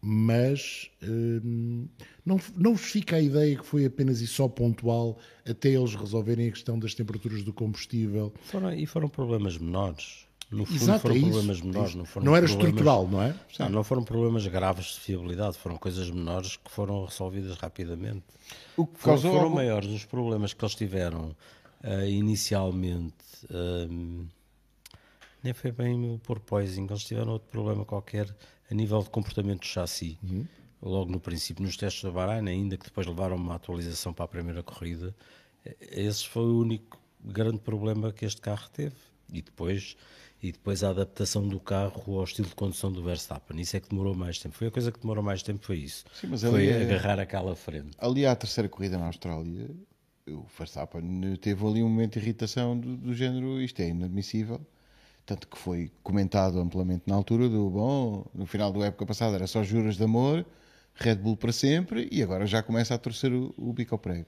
[0.00, 1.40] mas eh,
[2.26, 6.48] não, não vos fica a ideia que foi apenas e só pontual até eles resolverem
[6.48, 8.34] a questão das temperaturas do combustível.
[8.42, 10.26] Foram, e foram problemas menores.
[10.54, 11.94] No fundo Exato, foram é problemas isso, menores.
[11.94, 13.34] É não, foram não era estrutural, não é?
[13.58, 18.24] Não, não foram problemas graves de fiabilidade, foram coisas menores que foram resolvidas rapidamente.
[18.76, 19.56] O que causou foram algum...
[19.56, 21.36] maiores os problemas que eles tiveram
[21.82, 23.14] uh, inicialmente.
[23.44, 24.26] Uh,
[25.42, 28.34] nem foi bem o porpoising, eles tiveram outro problema qualquer
[28.70, 30.16] a nível de comportamento do chassi.
[30.22, 30.46] Uhum.
[30.80, 34.28] Logo no princípio, nos testes da Bahrein, ainda que depois levaram uma atualização para a
[34.28, 35.14] primeira corrida,
[35.80, 38.96] esse foi o único grande problema que este carro teve.
[39.32, 39.96] E depois
[40.44, 43.58] e depois a adaptação do carro ao estilo de condução do Verstappen.
[43.58, 44.54] Isso é que demorou mais tempo.
[44.54, 46.04] Foi a coisa que demorou mais tempo, foi isso.
[46.12, 46.82] Sim, foi é...
[46.82, 47.96] agarrar aquela frente.
[47.98, 49.70] Ali à terceira corrida na Austrália,
[50.28, 54.60] o Verstappen teve ali um momento de irritação do, do género, isto é inadmissível.
[55.24, 59.46] Tanto que foi comentado amplamente na altura do, bom, no final da época passada era
[59.46, 60.44] só juras de amor,
[60.94, 64.26] Red Bull para sempre, e agora já começa a torcer o, o bico ao prego.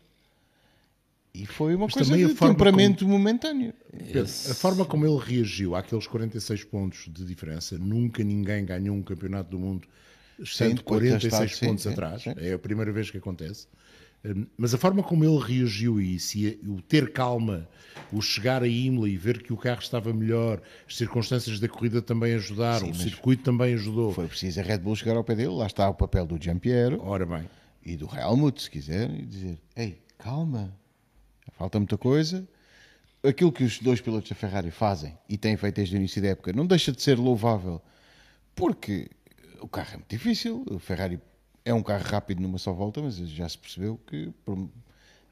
[1.39, 3.19] E foi uma Mas coisa de temperamento como...
[3.19, 3.75] momentâneo.
[3.93, 9.03] Pedro, a forma como ele reagiu àqueles 46 pontos de diferença, nunca ninguém ganhou um
[9.03, 9.87] campeonato do mundo
[10.39, 12.23] estando 46 estado, pontos sim, atrás.
[12.23, 12.33] Sim.
[12.39, 13.67] É a primeira vez que acontece.
[14.25, 17.69] Hum, mas a forma como ele reagiu a isso, e o ter calma,
[18.11, 22.01] o chegar a Imola e ver que o carro estava melhor, as circunstâncias da corrida
[22.01, 24.15] também ajudaram, o circuito também ajudou.
[24.15, 26.99] Foi preciso a Red Bull chegar ao pé dele, lá está o papel do Giampiero
[27.03, 27.49] Ora bem.
[27.85, 30.75] e do Helmut, se quiser, e dizer: Ei, calma,
[31.57, 32.47] falta muita coisa.
[33.23, 36.29] Aquilo que os dois pilotos da Ferrari fazem e têm feito desde o início da
[36.29, 37.83] época não deixa de ser louvável,
[38.55, 39.11] porque
[39.61, 40.65] o carro é muito difícil.
[40.71, 41.21] O Ferrari
[41.65, 44.33] é um carro rápido numa só volta, mas já se percebeu que,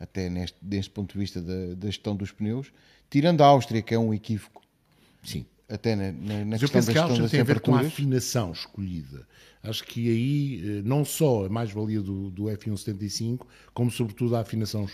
[0.00, 2.72] até neste, deste ponto de vista da, da gestão dos pneus,
[3.08, 4.62] tirando a Áustria, que é um equívoco,
[5.22, 7.80] sim, até na, na, Mas eu penso que a Áustria tem a ver com a
[7.80, 9.26] afinação escolhida.
[9.62, 14.87] Acho que aí, eh, não só a mais-valia do, do F175, como sobretudo a afinação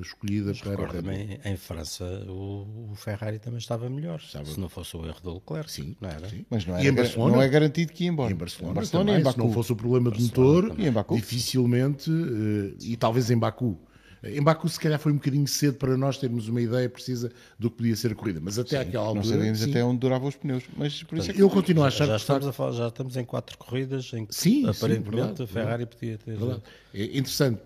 [0.00, 4.44] escolhida Mas para também em França o, o, Ferrari também estava melhor, estava...
[4.44, 5.72] se não fosse o erro do Leclerc.
[5.72, 6.28] Sim, não era?
[6.28, 6.46] Sim.
[6.48, 8.32] Mas não, era, Barcelona, não é garantido que ia embora.
[8.32, 9.40] em Barcelona, em Barcelona também, e em Baku.
[9.40, 10.76] se não fosse o problema de motor,
[11.16, 13.78] dificilmente, eh, e talvez em Baku
[14.24, 17.70] em Baku, se calhar, foi um bocadinho cedo para nós termos uma ideia precisa do
[17.70, 19.24] que podia ser a corrida, mas até sim, aquela altura.
[19.24, 19.70] Não sabíamos sim.
[19.70, 20.64] até onde duravam os pneus.
[20.76, 23.16] Mas por isso é que eu continuo a achar já, estamos a falar, já estamos
[23.16, 26.36] em quatro corridas em que sim, aparentemente sim, a Ferrari podia ter.
[26.36, 26.62] Verdade.
[26.94, 27.60] É interessante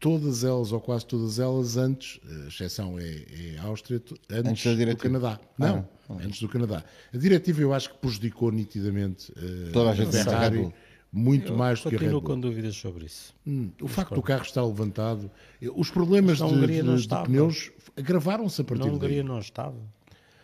[0.00, 4.86] todas elas, ou quase todas elas, antes, a exceção é, é a Áustria, antes, antes
[4.86, 5.38] do Canadá.
[5.42, 6.82] Ah, não, ah, antes do Canadá.
[7.12, 10.72] A diretiva eu acho que prejudicou nitidamente uh, toda a gente a Ferrari
[11.12, 12.22] muito eu mais do que a Red Bull.
[12.22, 13.34] com dúvidas sobre isso.
[13.46, 15.30] Hum, o facto do carro estar levantado,
[15.74, 18.90] os problemas de, de, de pneus agravaram-se a partir daí.
[18.90, 19.76] A Hungria não estava.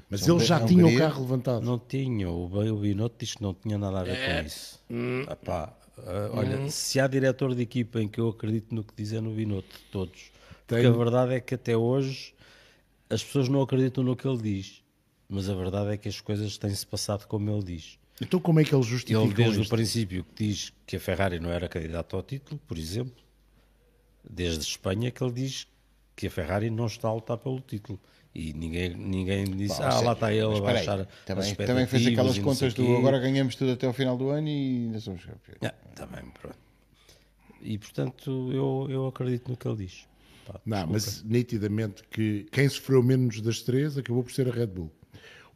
[0.09, 1.65] Mas eles já tinham o carro levantado.
[1.65, 2.33] Não tinham.
[2.33, 4.41] O Binotto diz que não tinha nada a ver é.
[4.41, 4.81] com isso.
[4.91, 5.23] Hum.
[5.23, 6.71] Epá, uh, olha, hum.
[6.71, 10.31] se há diretor de equipa em que eu acredito no que dizem no Binotto, todos.
[10.67, 10.79] Tem.
[10.79, 12.35] Porque a verdade é que até hoje
[13.11, 14.83] as pessoas não acreditam no que ele diz.
[15.29, 17.99] mas a verdade é que as coisas têm-se passado como ele diz.
[18.21, 19.73] Então como é que ele justifica Ele desde isto?
[19.73, 23.15] o princípio que diz que a Ferrari não era candidata ao título, por exemplo,
[24.29, 25.67] desde Espanha que ele diz
[26.15, 28.01] que a Ferrari não está a lutar pelo título.
[28.35, 32.37] E ninguém, ninguém disse, ah, lá está ele a baixar também, as também fez aquelas
[32.37, 32.97] não contas do quê.
[32.97, 35.59] agora ganhamos tudo até ao final do ano e ainda somos campeões.
[35.63, 36.59] Ah, também, pronto.
[37.63, 40.07] E portanto, eu, eu acredito no que ele diz.
[40.47, 40.93] Pá, Não, desculpa.
[40.93, 44.93] mas nitidamente que quem sofreu menos das três acabou por ser a Red Bull.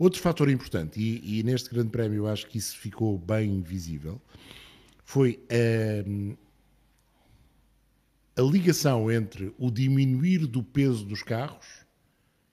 [0.01, 4.19] Outro fator importante, e, e neste Grande Prémio eu acho que isso ficou bem visível,
[5.05, 5.39] foi
[6.07, 6.35] hum,
[8.35, 11.85] a ligação entre o diminuir do peso dos carros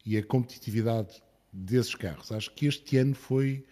[0.06, 2.34] e a competitividade desses carros.
[2.34, 3.64] Acho que este ano foi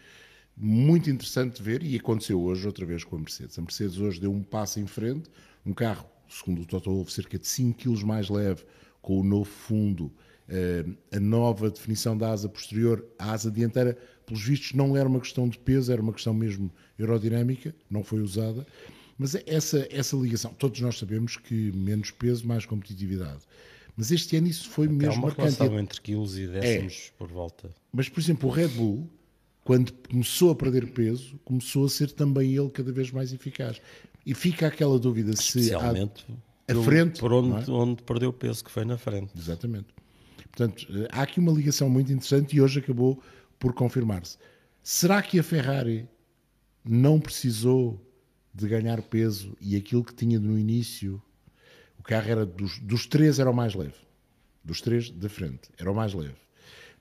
[0.55, 3.59] muito interessante ver e aconteceu hoje outra vez com a Mercedes.
[3.59, 5.29] A Mercedes hoje deu um passo em frente,
[5.65, 8.63] um carro, segundo o Toto Wolff, cerca de 5 kg mais leve,
[9.01, 10.13] com o novo fundo,
[11.11, 15.47] a nova definição da asa posterior, a asa dianteira, pelos vistos não era uma questão
[15.47, 18.65] de peso, era uma questão mesmo aerodinâmica, não foi usada.
[19.17, 23.43] Mas essa, essa ligação, todos nós sabemos que menos peso, mais competitividade.
[23.95, 25.63] Mas este ano isso foi Há mesmo uma marcante.
[25.63, 27.69] entre quilos e décimos por volta.
[27.93, 29.09] Mas, por exemplo, o Red Bull,
[29.63, 33.81] quando começou a perder peso, começou a ser também ele cada vez mais eficaz.
[34.25, 35.59] E fica aquela dúvida se.
[35.59, 36.25] Especialmente
[36.67, 39.31] a frente, por onde, onde perdeu peso, que foi na frente.
[39.37, 39.87] Exatamente.
[40.55, 43.21] Portanto, eh, há aqui uma ligação muito interessante e hoje acabou
[43.59, 44.37] por confirmar-se.
[44.81, 46.07] Será que a Ferrari
[46.83, 47.99] não precisou
[48.53, 51.21] de ganhar peso e aquilo que tinha no início,
[51.99, 53.97] o carro era dos, dos três era o mais leve,
[54.63, 56.37] dos três da frente, era o mais leve.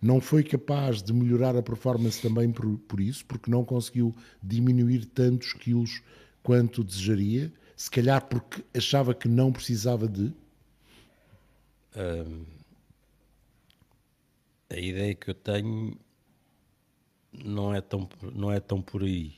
[0.03, 5.05] Não foi capaz de melhorar a performance também por, por isso, porque não conseguiu diminuir
[5.07, 6.03] tantos quilos
[6.43, 10.33] quanto desejaria, se calhar porque achava que não precisava de.
[14.75, 15.97] A ideia que eu tenho
[17.33, 19.37] não é tão, não é tão por aí.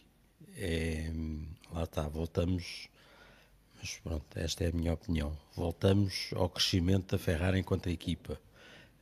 [0.56, 1.10] É,
[1.72, 2.88] lá está, voltamos.
[3.78, 5.36] Mas pronto, esta é a minha opinião.
[5.54, 8.40] Voltamos ao crescimento da Ferrari enquanto equipa.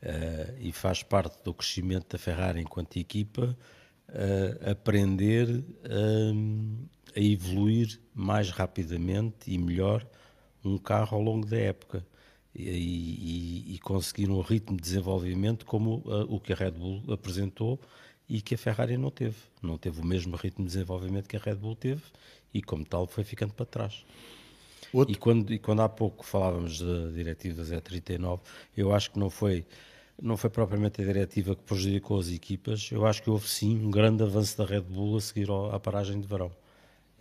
[0.02, 3.56] Eh, e faz parte do crescimento da Ferrari enquanto equipa
[4.08, 10.06] eh, aprender hum, a evoluir mais rapidamente e melhor
[10.62, 12.04] um carro ao longo da época
[12.54, 12.62] e,
[13.70, 17.80] e- e conseguir um ritmo de desenvolvimento como uh, o que a Red Bull apresentou
[18.28, 19.36] e que a Ferrari não teve.
[19.62, 22.02] Não teve o mesmo ritmo de desenvolvimento que a Red Bull teve
[22.52, 24.04] e, como tal, foi ficando para trás.
[24.92, 28.40] Outro, E quando, e quando há pouco falávamos da diretiva Z39,
[28.76, 29.66] eu acho que não foi,
[30.22, 33.90] não foi propriamente a diretiva que prejudicou as equipas, eu acho que houve sim um
[33.90, 36.50] grande avanço da Red Bull a seguir à paragem de verão.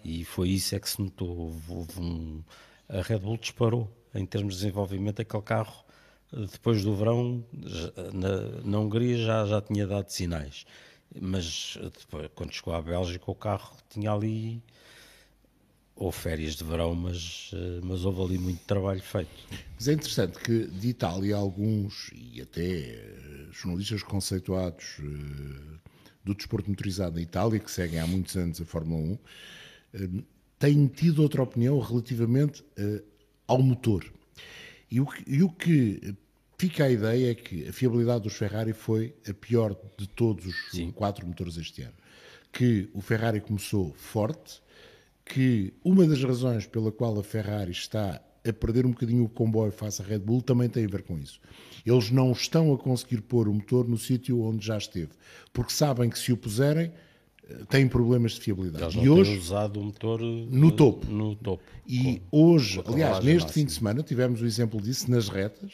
[0.04, 1.30] E foi isso é que se notou.
[1.30, 2.44] Houve, houve um,
[2.90, 5.22] a Red Bull disparou em termos de desenvolvimento.
[5.22, 5.84] Aquele carro,
[6.34, 7.44] eh, depois do verão,
[8.14, 10.66] na, na Hungria já, já tinha dado sinais.
[11.20, 14.62] Mas depois, quando chegou à Bélgica, o carro tinha ali
[15.96, 19.30] ou férias de verão, mas, eh, mas houve ali muito trabalho feito.
[19.76, 25.80] Mas é interessante que de Itália alguns, e até eh, jornalistas conceituados eh,
[26.24, 29.18] do desporto motorizado na Itália, que seguem há muitos anos a Fórmula 1,
[29.94, 30.24] eh,
[30.58, 32.64] têm tido outra opinião relativamente
[33.48, 34.06] ao motor.
[34.90, 36.16] E o, que, e o que
[36.58, 40.94] fica a ideia é que a fiabilidade dos Ferrari foi a pior de todos os
[40.94, 41.94] quatro motores este ano.
[42.52, 44.62] Que o Ferrari começou forte,
[45.26, 49.72] que uma das razões pela qual a Ferrari está a perder um bocadinho o comboio
[49.72, 51.40] face à Red Bull também tem a ver com isso.
[51.86, 55.12] Eles não estão a conseguir pôr o motor no sítio onde já esteve,
[55.52, 56.92] porque sabem que se o puserem
[57.70, 58.86] têm problemas de fiabilidade.
[58.86, 61.06] Eles e não têm hoje usado o motor eh, No topo.
[61.12, 61.64] No topo.
[61.88, 63.66] e Com- hoje, com aliás, neste fim máxima.
[63.66, 65.72] de semana, tivemos o exemplo disso nas retas,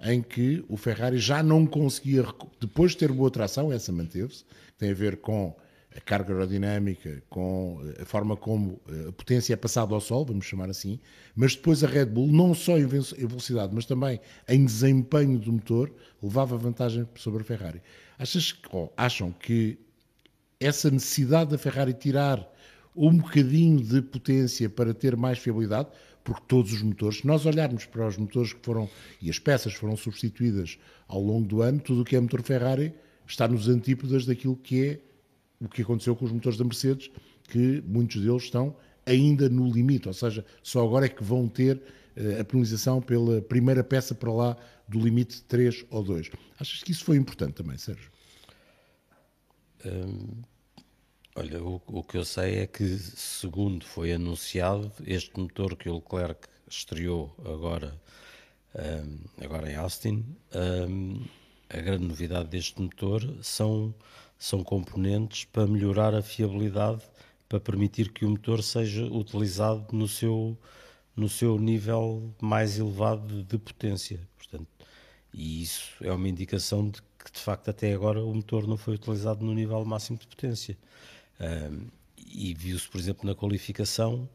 [0.00, 2.24] em que o Ferrari já não conseguia,
[2.60, 4.44] depois de ter boa tração, essa manteve-se,
[4.78, 5.54] tem a ver com
[5.96, 10.24] a carga aerodinâmica, com eh, a forma como eh, a potência é passada ao sol,
[10.24, 11.00] vamos chamar assim,
[11.34, 15.90] mas depois a Red Bull, não só em velocidade, mas também em desempenho do motor,
[16.22, 17.82] levava vantagem sobre a Ferrari.
[18.16, 18.54] Achas,
[18.96, 19.76] acham que
[20.60, 22.46] essa necessidade da Ferrari tirar
[22.94, 25.88] um bocadinho de potência para ter mais fiabilidade,
[26.24, 28.88] porque todos os motores, se nós olharmos para os motores que foram
[29.22, 32.92] e as peças foram substituídas ao longo do ano, tudo o que é motor Ferrari
[33.26, 35.00] está nos antípodas daquilo que é
[35.60, 37.10] o que aconteceu com os motores da Mercedes,
[37.48, 38.74] que muitos deles estão
[39.06, 41.80] ainda no limite, ou seja, só agora é que vão ter
[42.14, 46.30] eh, a penalização pela primeira peça para lá do limite 3 ou 2.
[46.60, 48.10] Achas que isso foi importante também, Sérgio?
[51.34, 55.96] Olha, o, o que eu sei é que, segundo foi anunciado, este motor que o
[55.96, 58.00] Leclerc estreou agora,
[58.74, 61.22] ahm, agora em Austin, ahm,
[61.70, 63.94] a grande novidade deste motor são
[64.38, 67.02] são componentes para melhorar a fiabilidade,
[67.48, 70.56] para permitir que o motor seja utilizado no seu,
[71.16, 74.20] no seu nível mais elevado de potência.
[74.36, 74.68] Portanto,
[75.32, 79.44] e isso é uma indicação de de facto, até agora o motor não foi utilizado
[79.44, 80.76] no nível máximo de potência.
[81.40, 81.88] Um,
[82.26, 84.28] e viu-se, por exemplo, na qualificação,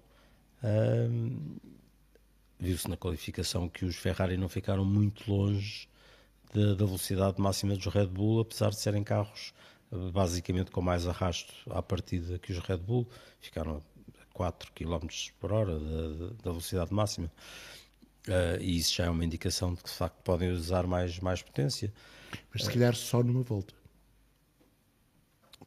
[0.63, 1.57] um,
[2.59, 5.87] viu-se na qualificação que os Ferrari não ficaram muito longe
[6.53, 9.53] da, da velocidade máxima dos Red Bull, apesar de serem carros
[10.11, 13.07] basicamente com mais arrasto à partida que os Red Bull,
[13.39, 13.77] ficaram
[14.19, 15.07] a 4 km
[15.39, 17.31] por hora da, da velocidade máxima.
[18.27, 21.41] Uh, e isso já é uma indicação de que de facto podem usar mais, mais
[21.41, 21.93] potência.
[22.53, 23.73] Mas se calhar só numa volta.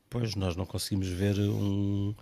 [0.08, 2.14] Pois nós não conseguimos ver um.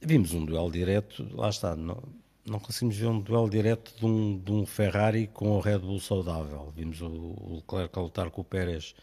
[0.00, 2.02] Vimos um duelo direto, lá está, não,
[2.44, 6.00] não conseguimos ver um duelo direto de um, de um Ferrari com o Red Bull
[6.00, 6.72] saudável.
[6.74, 8.94] Vimos o, o Leclerc a lutar com o Pérez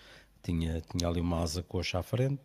[0.43, 2.41] tinha, tinha ali uma asa coxa à frente,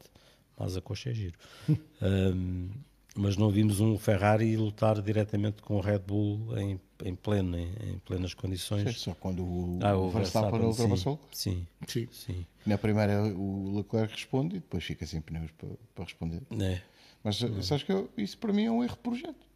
[0.57, 1.39] uma asa coxa é giro.
[1.69, 2.69] um,
[3.17, 7.71] mas não vimos um Ferrari lutar diretamente com o Red Bull em, em, pleno, em,
[7.83, 8.95] em plenas condições.
[8.95, 11.21] Sim, só quando o, ah, o Verstappen ultrapassou.
[11.31, 12.47] Sim, sim, sim.
[12.65, 16.43] Na primeira o Leclerc responde e depois fica sem pneus para, para responder.
[16.61, 16.81] É.
[17.23, 17.63] Mas é.
[17.63, 19.47] sabes que eu, isso para mim é um erro de projeto.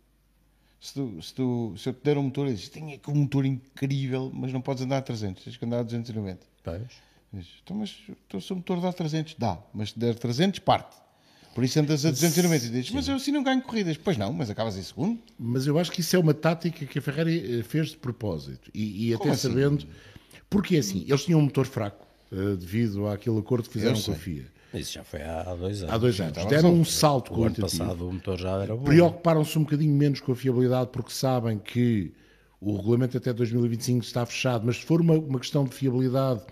[0.79, 3.17] Se, tu, se, tu, se eu te der um motor e dizes, tenho aqui um
[3.17, 6.47] motor incrível, mas não podes andar a 300, tens que andar a 290.
[6.63, 7.09] Pois.
[7.63, 10.97] Então, mas então, se o motor dá 300, dá, mas se der 300, parte.
[11.59, 13.97] Por isso andas a 290 e dizes, mas eu assim não ganho corridas.
[13.97, 15.19] Pois não, mas acabas em segundo.
[15.37, 18.71] Mas eu acho que isso é uma tática que a Ferrari eh, fez de propósito.
[18.73, 19.49] E, e até assim?
[19.49, 19.85] sabendo.
[20.49, 24.15] Porque assim, eles tinham um motor fraco uh, devido àquele acordo que fizeram com a
[24.15, 24.47] FIA.
[24.73, 25.95] Isso já foi há dois anos.
[25.97, 26.45] Há dois anos.
[26.45, 28.85] Deram um salto o ano passado o motor já era bom.
[28.85, 32.13] Preocuparam-se um bocadinho menos com a fiabilidade porque sabem que
[32.61, 36.43] o regulamento até 2025 está fechado, mas se for uma, uma questão de fiabilidade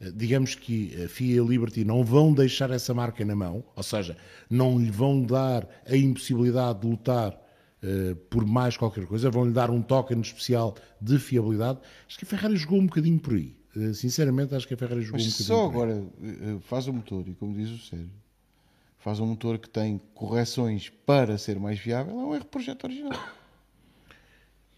[0.00, 3.64] eh, digamos que a FIA e a Liberty não vão deixar essa marca na mão,
[3.74, 4.16] ou seja,
[4.50, 9.70] não lhe vão dar a impossibilidade de lutar uh, por mais qualquer coisa, vão-lhe dar
[9.70, 11.78] um token especial de fiabilidade.
[12.06, 13.56] Acho que a Ferrari jogou um bocadinho por aí.
[13.76, 16.04] Uh, sinceramente, acho que a Ferrari jogou Mas um bocadinho só agora
[16.62, 18.10] faz o um motor, e como diz o Sérgio,
[18.98, 23.18] faz um motor que tem correções para ser mais viável, é um erro projeto original.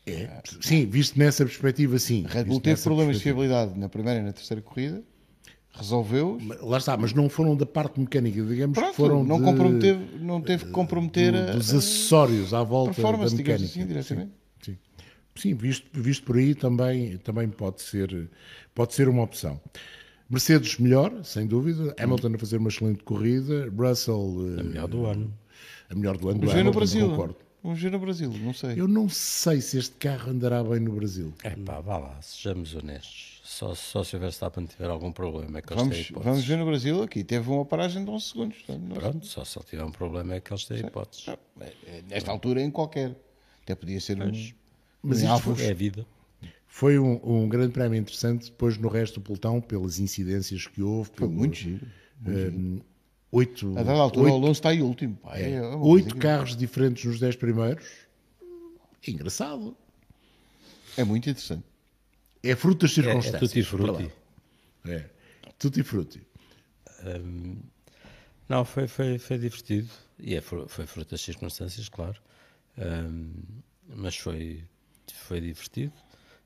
[0.06, 2.24] É, sim, visto nessa perspectiva, sim.
[2.28, 5.02] Red Bull teve problemas de fiabilidade na primeira e na terceira corrida,
[5.72, 6.38] resolveu.
[6.60, 9.24] Lá está, mas não foram da parte mecânica, digamos Pronto, que foram.
[9.24, 9.38] Não,
[9.78, 13.54] de, não teve que comprometer do, dos acessórios à volta da mecânica.
[13.56, 14.30] Assim, diretamente.
[14.62, 14.78] Sim, sim.
[15.34, 18.30] sim, visto, visto por aí também, também pode, ser,
[18.72, 19.60] pode ser uma opção.
[20.30, 21.96] Mercedes melhor, sem dúvida.
[21.98, 23.68] Hamilton a fazer uma excelente corrida.
[23.76, 24.56] Russell.
[24.58, 25.34] A melhor do ano.
[25.90, 26.40] A melhor do ano.
[26.40, 27.08] Do no Brasil.
[27.10, 27.45] Concordo.
[27.62, 28.80] Vamos ver no Brasil, não sei.
[28.80, 31.32] Eu não sei se este carro andará bem no Brasil.
[31.42, 33.40] É pá, vá lá, sejamos honestos.
[33.44, 36.58] Só, só se o Verstappen tiver algum problema é que vamos, eles têm Vamos ver
[36.58, 38.58] no Brasil aqui, teve uma paragem de 11 segundos.
[38.94, 41.28] Pronto, só se ele tiver um problema é que eles têm hipóteses.
[41.28, 43.16] É, é, nesta altura, em qualquer.
[43.62, 44.52] Até podia ser mas, um.
[45.02, 46.06] Mas isto foi, é a vida.
[46.66, 51.10] Foi um, um, grande prémio interessante, depois no resto do pelotão, pelas incidências que houve.
[51.14, 51.86] Foi pelo, muito giro.
[52.20, 52.84] Muito um, giro
[53.32, 53.70] oito.
[53.78, 55.18] A dada altura, oito, o Alonso está aí último.
[55.32, 57.86] é, é oito carros diferentes nos dez primeiros.
[59.06, 59.76] É engraçado.
[60.96, 61.64] É muito interessante.
[62.42, 63.34] É frutas circunstâncias.
[63.34, 64.12] É, é tutti frutti.
[64.86, 65.04] É,
[65.58, 66.26] tutti frutti.
[67.04, 67.56] Um,
[68.48, 69.90] não, foi, foi, foi divertido.
[70.18, 72.20] E é, foi frutas circunstâncias, claro.
[72.78, 73.32] Um,
[73.88, 74.64] mas foi,
[75.12, 75.92] foi divertido.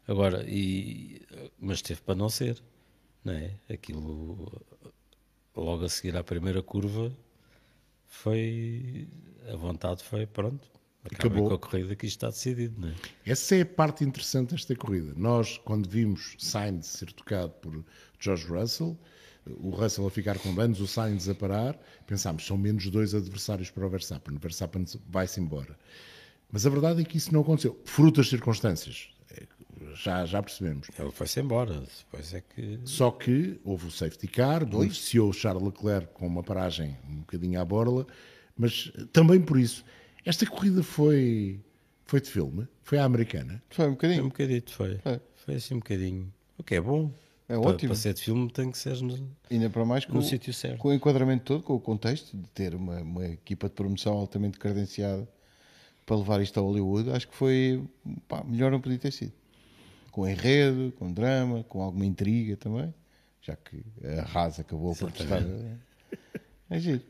[0.09, 1.23] Agora, e,
[1.59, 2.61] mas teve para não ser.
[3.25, 3.53] Não é?
[3.69, 4.51] Aquilo
[5.63, 7.15] logo a seguir à primeira curva,
[8.07, 9.09] foi
[9.49, 10.69] a vontade foi pronto.
[11.05, 12.95] Acabou com a corrida que está decidido, não é?
[13.25, 15.15] Essa é a parte interessante desta corrida.
[15.17, 17.85] Nós, quando vimos Sainz ser tocado por
[18.19, 18.99] George Russell,
[19.47, 23.71] o Russell a ficar com danos, o Sainz a parar, pensámos, são menos dois adversários
[23.71, 25.79] para o Verstappen, o Verstappen vai-se embora.
[26.53, 27.81] Mas a verdade é que isso não aconteceu.
[27.87, 29.09] Frutas circunstâncias
[29.95, 30.89] já, já percebemos.
[30.99, 32.81] Ele foi-se embora, depois é que...
[32.85, 37.65] Só que houve o safety car, beneficiou Charles Leclerc com uma paragem um bocadinho à
[37.65, 38.07] borla,
[38.57, 39.85] mas também por isso,
[40.25, 41.61] esta corrida foi,
[42.05, 43.63] foi de filme, foi a americana.
[43.71, 44.19] Foi um bocadinho.
[44.19, 45.01] Foi um bocadinho, foi.
[45.05, 45.21] É.
[45.37, 46.33] Foi assim um bocadinho.
[46.59, 47.11] O que é bom.
[47.49, 47.89] É para, ótimo.
[47.89, 50.79] Para ser de filme tem que ser no, Ainda para mais com, no sítio certo.
[50.79, 54.59] Com o enquadramento todo, com o contexto de ter uma, uma equipa de promoção altamente
[54.59, 55.29] credenciada
[56.07, 57.83] para levar isto a Hollywood, acho que foi
[58.29, 59.33] pá, melhor não podia ter sido
[60.11, 62.93] com enredo, com drama, com alguma intriga também,
[63.41, 65.43] já que a Haas acabou por testar.
[66.69, 67.03] É giro.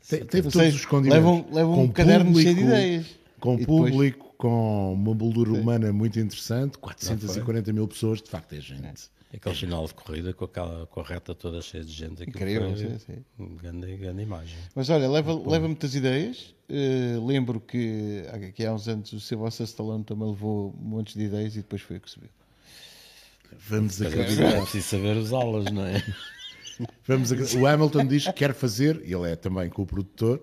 [0.00, 1.22] Te, teve todos os condimentos.
[1.24, 3.18] Levam, levam um caderno cheio de ideias.
[3.38, 4.36] Com e público, depois...
[4.38, 9.10] com uma moldura humana muito interessante, 440 mil pessoas, de facto é gente.
[9.32, 12.22] Aquele final de corrida com aquela correta toda cheia de gente.
[12.22, 13.24] Incrível, sim, sim.
[13.60, 14.56] Grande, grande imagem.
[14.74, 16.54] Mas olha, leva, leva muitas ideias.
[16.68, 18.24] Uh, lembro que,
[18.54, 21.98] que há uns anos o Sylvester Stallone também levou montes de ideias e depois foi
[21.98, 22.30] o que subiu.
[23.68, 24.44] Vamos acreditar.
[24.44, 26.02] É preciso saber usá-las, não é?
[27.06, 30.40] Vamos O Hamilton diz que quer fazer, ele é também co-produtor,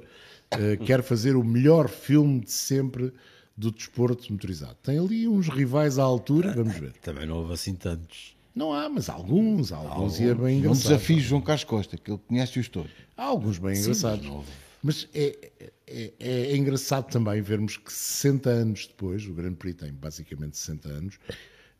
[0.53, 3.13] uh, quer fazer o melhor filme de sempre
[3.57, 4.75] do desporto motorizado.
[4.83, 6.91] Tem ali uns rivais à altura, vamos ver.
[6.93, 8.34] Também não houve assim tantos.
[8.55, 10.85] Não há, mas alguns, alguns, e é bem engraçado.
[10.85, 12.91] Um desafio João Carlos Costa, que ele conhece-os todos.
[13.17, 14.25] Há alguns bem Sim, engraçados.
[14.25, 14.45] Mas,
[14.81, 19.77] mas é, é, é, é, engraçado também vermos que 60 anos depois, o Grande Prix
[19.81, 21.19] tem basicamente 60 anos,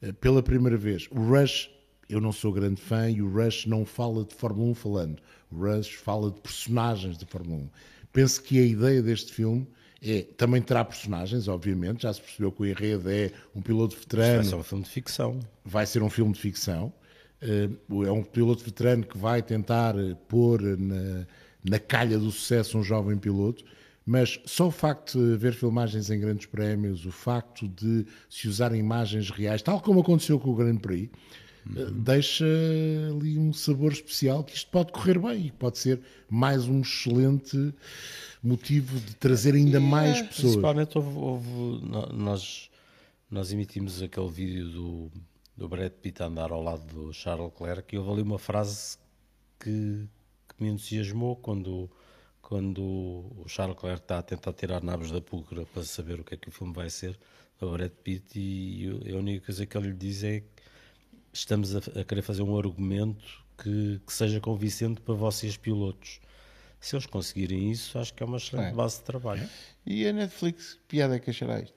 [0.02, 1.70] eh, pela primeira vez, o Rush,
[2.10, 5.22] eu não sou grande fã e o Rush não fala de Fórmula 1 falando.
[5.50, 7.70] O Rush fala de personagens de Fórmula 1.
[8.12, 9.66] Penso que a ideia deste filme
[10.06, 14.36] é, também terá personagens, obviamente, já se percebeu que o enredo é um piloto veterano.
[14.36, 15.40] Vai ser um filme de ficção.
[15.66, 16.94] Vai ser um filme de ficção.
[17.42, 17.70] Eh,
[18.06, 21.26] é um piloto veterano que vai tentar eh, pôr na,
[21.64, 23.64] na calha do sucesso um jovem piloto.
[24.06, 28.80] Mas só o facto de ver filmagens em grandes prémios, o facto de se usarem
[28.80, 31.10] imagens reais, tal como aconteceu com o Grande Prix,
[31.68, 32.02] uhum.
[32.02, 32.46] deixa
[33.10, 37.74] ali um sabor especial que isto pode correr bem e pode ser mais um excelente
[38.44, 40.54] motivo de trazer ainda mais pessoas.
[40.54, 42.70] Principalmente houve, houve, nós,
[43.30, 45.12] nós emitimos aquele vídeo do,
[45.58, 48.98] do Brad Pitt a andar ao lado do Charles Leclerc e houve ali uma frase
[49.60, 50.08] que,
[50.48, 51.90] que me entusiasmou quando,
[52.42, 56.36] quando o Charles Leclerc está a tentar tirar naves da pulcra para saber o que
[56.36, 57.18] é que o filme vai ser
[57.60, 60.44] do Brad Pitt e a única coisa que ele lhe diz é
[61.38, 63.24] estamos a, a querer fazer um argumento
[63.58, 66.20] que, que seja convincente para vocês pilotos
[66.86, 68.74] se eles conseguirem isso, acho que é uma excelente é.
[68.74, 69.50] base de trabalho.
[69.86, 71.74] E a Netflix, piada é que achará isto?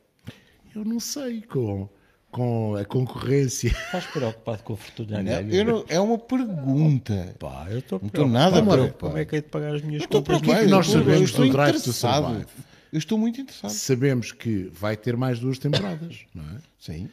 [0.74, 1.88] Eu não sei, com,
[2.30, 3.68] com a concorrência.
[3.68, 7.34] Estás preocupado com a fortuna não, eu não, É uma pergunta.
[7.38, 8.98] Pá, eu estou Não estou nada preocupado.
[8.98, 11.82] Como é que é de pagar as minhas eu é que nós sabemos do Drive
[11.82, 12.46] to Survive?
[12.92, 13.70] Eu estou muito interessado.
[13.70, 16.59] Sabemos que vai ter mais duas temporadas, não é?
[16.78, 17.09] Sim.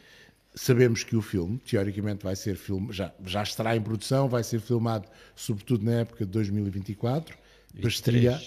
[0.58, 4.58] Sabemos que o filme, teoricamente, vai ser filme, já, já estará em produção, vai ser
[4.60, 7.36] filmado sobretudo na época de 2024
[7.80, 8.40] para estrear,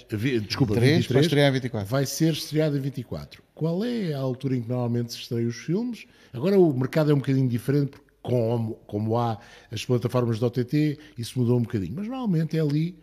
[0.47, 1.88] desculpa, 3, 23, para estrear 24.
[1.88, 3.43] vai ser estreado em 24.
[3.53, 6.05] Qual é a altura em que normalmente se estreiam os filmes?
[6.34, 9.38] Agora o mercado é um bocadinho diferente, porque como, como há
[9.72, 11.93] as plataformas do OTT, isso mudou um bocadinho.
[11.95, 12.97] Mas normalmente é ali,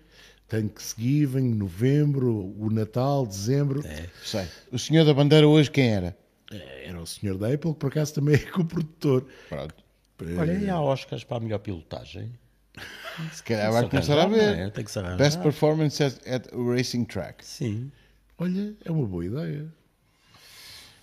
[0.48, 3.86] tem que seguir, vem novembro, o Natal, dezembro.
[3.86, 4.46] É, sei.
[4.72, 6.16] O senhor da bandeira hoje quem era?
[6.50, 9.26] É, era o senhor da Apple, que por acaso também é co-produtor.
[9.48, 9.74] Pronto.
[10.38, 12.32] Olha, e há Oscars para a melhor pilotagem?
[13.32, 14.58] Se calhar vai começar a ver.
[14.58, 14.70] É?
[14.70, 17.44] Tem que Best performance at, at racing track.
[17.44, 17.90] Sim.
[18.38, 19.66] Olha, é uma boa ideia.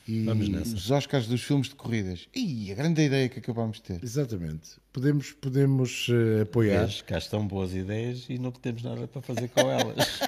[0.08, 0.76] E Vamos nessa.
[0.76, 2.28] os Oscars dos filmes de corridas.
[2.36, 4.04] Ih, a grande ideia que acabamos de ter.
[4.04, 4.72] Exatamente.
[4.92, 6.86] Podemos, podemos uh, apoiar.
[6.86, 10.20] Vês, cá estão boas ideias e não temos nada para fazer com elas.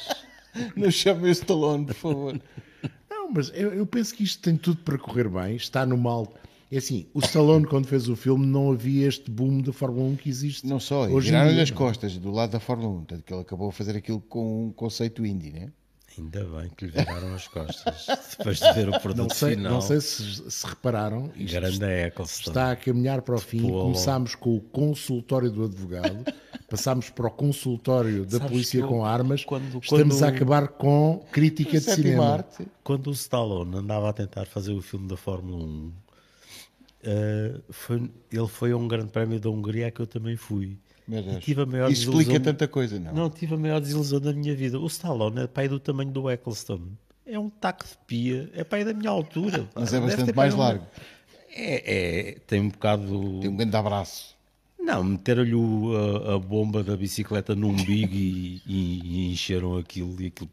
[0.74, 2.40] não chame o Stallone, por favor.
[3.30, 5.54] Não, mas eu, eu penso que isto tem tudo para correr bem.
[5.54, 6.34] Está no mal
[6.72, 10.16] é assim, o Stallone, quando fez o filme, não havia este boom da Fórmula 1
[10.16, 10.64] que existe.
[10.64, 13.72] Não só, viraram-lhe as costas do lado da Fórmula 1, tanto que ele acabou a
[13.72, 15.72] fazer aquilo com um conceito indie, né?
[16.18, 18.06] Ainda bem que lhe viraram as costas
[18.36, 19.72] depois de ver o produto não sei, final.
[19.72, 21.30] Não sei se, se repararam.
[21.36, 22.50] Grande é Eccleston.
[22.50, 23.62] Está a caminhar para o fim.
[23.62, 26.24] Começámos com o consultório do advogado,
[26.68, 29.44] passámos para o consultório da Sabes polícia com armas.
[29.44, 32.34] Quando, Estamos quando, a acabar com crítica de cinema.
[32.34, 32.66] Arte.
[32.82, 35.92] Quando o Stallone andava a tentar fazer o filme da Fórmula 1,
[37.00, 40.76] Uh, foi, ele foi a um grande prémio da Hungria que eu também fui.
[41.10, 43.12] E tive a maior Isso explica tanta coisa, não?
[43.12, 44.78] Não, tive a maior desilusão da minha vida.
[44.78, 46.80] O Stallone é pai do tamanho do Eccleston.
[47.26, 49.68] É um taco de pia, é pai da minha altura.
[49.74, 50.84] Mas é bastante mais largo.
[51.52, 53.40] É, é, tem um bocado.
[53.40, 54.36] Tem um grande abraço.
[54.78, 60.26] Não, meteram-lhe a, a, bomba da bicicleta no umbigo e, e, e encheram aquilo e
[60.28, 60.50] aquilo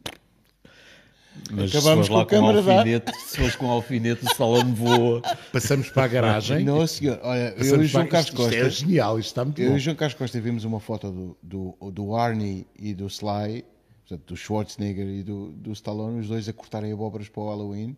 [1.50, 5.22] mas Acabamos se com câmara com alfinete, Se fores com alfinete, o salão voa.
[5.52, 6.64] Passamos para a garagem.
[6.64, 7.18] Não, senhor.
[7.22, 8.54] Olha, Passamos eu e o João Carlos Costa.
[8.54, 9.74] Isto é genial, isto está muito eu bom.
[9.74, 13.64] e o João Carlos Costa vimos uma foto do, do, do Arnie e do Sly,
[14.06, 17.96] portanto, do Schwarzenegger e do, do Stallone, os dois a cortarem abóboras para o Halloween.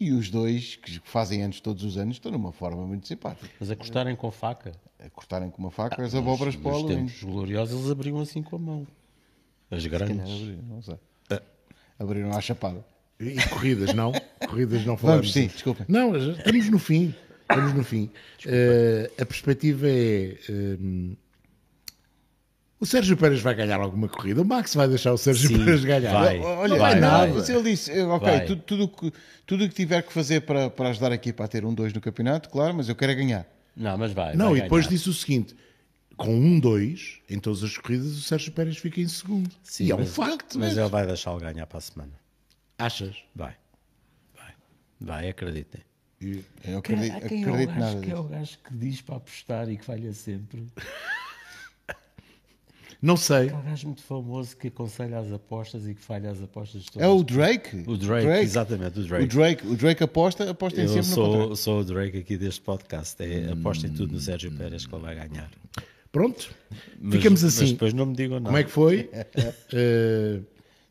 [0.00, 3.48] E os dois, que fazem anos todos os anos, estão numa forma muito simpática.
[3.60, 4.72] Mas a cortarem com faca?
[4.98, 7.02] A cortarem com uma faca ah, as abóboras para o Halloween.
[7.02, 8.86] Nos tempos gloriosos eles abriam assim com a mão.
[9.70, 10.18] As grandes.
[10.20, 10.96] Abriram, não sei.
[12.02, 12.84] Abriram à chapada.
[13.20, 14.12] E corridas, não?
[14.48, 15.26] Corridas não falamos.
[15.26, 15.84] Vamos, sim, desculpa.
[15.88, 17.14] Não, estamos no fim.
[17.42, 18.10] Estamos no fim.
[18.44, 20.36] Uh, a perspectiva é.
[20.50, 21.16] Um,
[22.80, 24.42] o Sérgio Pérez vai ganhar alguma corrida.
[24.42, 26.12] O Max vai deixar o Sérgio Sim, Pérez ganhar.
[26.12, 27.32] Vai, Olha, não vai, nada.
[27.32, 29.12] Mas ele disse: Ok, tudo, tudo, que,
[29.46, 32.00] tudo que tiver que fazer para, para ajudar a equipa a ter um 2 no
[32.00, 33.46] campeonato, claro, mas eu quero é ganhar.
[33.76, 34.34] Não, mas vai.
[34.34, 34.96] Não, vai e depois ganhar.
[34.96, 35.54] disse o seguinte:
[36.16, 39.50] com um 2 em todas as corridas, o Sérgio Pérez fica em segundo.
[39.62, 40.58] Sim, e é um mas- facto.
[40.58, 40.82] Mas né?
[40.82, 42.12] ele vai deixá-lo ganhar para a semana.
[42.78, 43.16] Achas?
[43.34, 43.54] Vai.
[44.36, 44.54] Vai.
[45.00, 45.80] Vai, acreditem.
[46.64, 49.16] Eu acredito, Quem é o acredito gajo nada que é o gajo que diz para
[49.16, 50.66] apostar e que falha sempre?
[53.02, 53.48] Não sei.
[53.48, 57.02] É um gajo muito famoso que aconselha as apostas e que falha as apostas todas.
[57.02, 57.82] É o Drake?
[57.88, 59.24] O Drake, exatamente, o Drake.
[59.24, 61.46] O Drake, o Drake aposta, aposta em Eu sempre no contrário.
[61.48, 63.20] sou, sou o Drake aqui deste podcast.
[63.20, 65.50] É, apostem tudo no Sérgio Pérez que ele vai ganhar.
[66.12, 66.54] Pronto.
[67.00, 67.72] Mas- Ficamos Mas assim.
[67.72, 68.44] depois não me digam nada.
[68.46, 69.10] Como é que foi?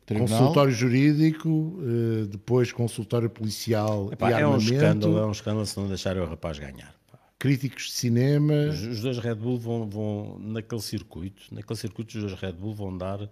[0.04, 0.28] Tribunal.
[0.38, 5.64] consultório jurídico, eh, depois consultório policial Epá, e é um armamento, escândalo, é um escândalo
[5.66, 6.92] se não deixarem o rapaz ganhar.
[7.10, 7.18] pá.
[7.38, 8.52] críticos de cinema.
[8.70, 12.74] Os, os dois Red Bull vão, vão naquele circuito, naquele circuito os dois Red Bull
[12.74, 13.30] vão dar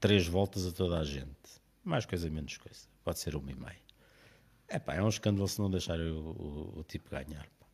[0.00, 1.28] três voltas a toda a gente.
[1.84, 2.80] Mais coisa, menos coisa.
[3.04, 3.80] Pode ser uma e meia.
[4.68, 7.46] Epá, é um escândalo se não deixarem o, o- o tipo ganhar.
[7.60, 7.66] pá.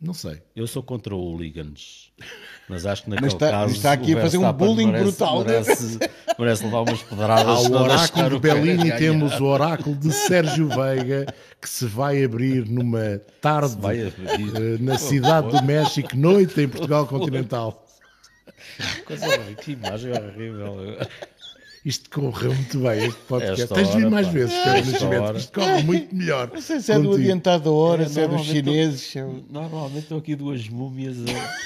[0.00, 0.40] Não sei.
[0.56, 2.10] Eu sou contra o hooligans,
[2.68, 5.44] mas acho que naquele está- caso está aqui o a fazer um bullying merece, brutal,
[5.44, 5.52] né?
[5.60, 5.98] Merece,
[6.38, 7.58] merece levar umas pedradas.
[7.60, 11.26] Se não oráculo de o Bellini temos o oráculo de Sérgio Veiga
[11.60, 14.06] que se vai abrir numa tarde abrir.
[14.56, 17.84] eh, na cidade do México, noite em Portugal continental.
[19.04, 20.96] Coisa horrível, que imagem horrível.
[21.84, 23.62] Isto correu muito bem, este podcast.
[23.62, 24.32] Esta Tens de vir hora, mais pá.
[24.34, 25.22] vezes, Pedro Nascimento.
[25.22, 25.38] hora.
[25.38, 26.50] Isto corre muito melhor.
[26.52, 27.22] Não sei se é do contigo.
[27.22, 29.00] adiantado da hora, É, se é dos chineses.
[29.00, 31.60] se é Normalmente estão aqui duas múmias a...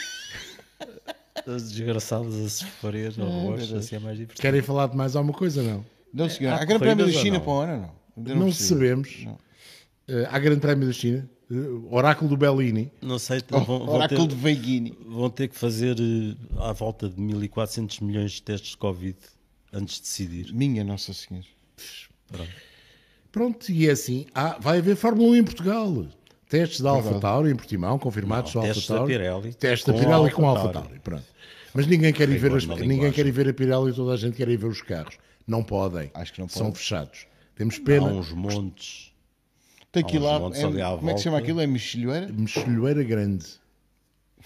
[1.52, 4.40] as desgraçadas a sofrer no rosto, assim é mais divertido.
[4.40, 5.84] Querem falar de mais alguma coisa, não?
[6.12, 6.52] Não, senhor.
[6.52, 7.44] Há Há grande prémio da China não?
[7.44, 8.34] para o ano, não?
[8.36, 8.68] Não, percebi.
[8.68, 9.24] sabemos.
[9.24, 9.38] Não.
[10.06, 11.28] Eh, há grande prémio da China.
[11.50, 11.54] Eh,
[11.90, 12.90] oráculo do Bellini.
[13.02, 14.96] Não sei, Oh, vão, vão, Oráculo ter, de Veiguini.
[15.06, 19.16] vão ter que fazer eh, à volta de 1400 milhões de testes de Covid
[19.74, 20.52] antes de decidir.
[20.54, 21.46] Minha Nossa Senhora.
[23.32, 24.26] Pronto, e é assim.
[24.34, 26.06] Ah, vai haver Fórmula 1 em Portugal.
[26.48, 29.12] Testes da Alfa Tauri em Portimão, confirmados Não, da testes Alfa da Tauri.
[29.12, 30.88] Pirelli Testes da com Pirelli com a Alfa AlphaTauri.
[30.88, 31.00] Tauri.
[31.00, 31.24] Pronto.
[31.74, 34.16] Mas ninguém quer ir ver, as, ninguém quer ir ver a Pirelli e toda a
[34.16, 35.18] gente quer ir ver os carros.
[35.46, 36.10] Não podem.
[36.14, 36.78] Acho que não São pode.
[36.78, 37.26] fechados.
[37.56, 38.06] Temos Há pena.
[38.06, 39.12] uns montes.
[39.90, 40.34] Tem que ir lá.
[40.36, 40.38] é-
[40.96, 41.60] como é que se chama aquilo?
[41.60, 42.28] É mexilhoeira?
[42.32, 43.46] Mexilhoeira grande.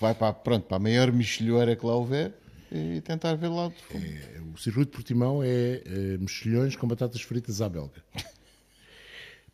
[0.00, 2.32] Vai para, pronto, para a maior mexilhoeira que lá houver
[2.70, 4.04] e tentar ver lá de fundo.
[4.54, 8.02] O circuito de Portimão é eh, mexilhões com batatas fritas à belga.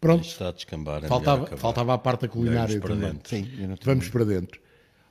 [0.00, 1.04] Pronto, está a descambar.
[1.04, 3.12] é faltava, faltava a parte da culinária Vamos para também.
[3.12, 3.28] dentro.
[3.30, 4.60] Sim, eu não tenho- Vamos para dentro.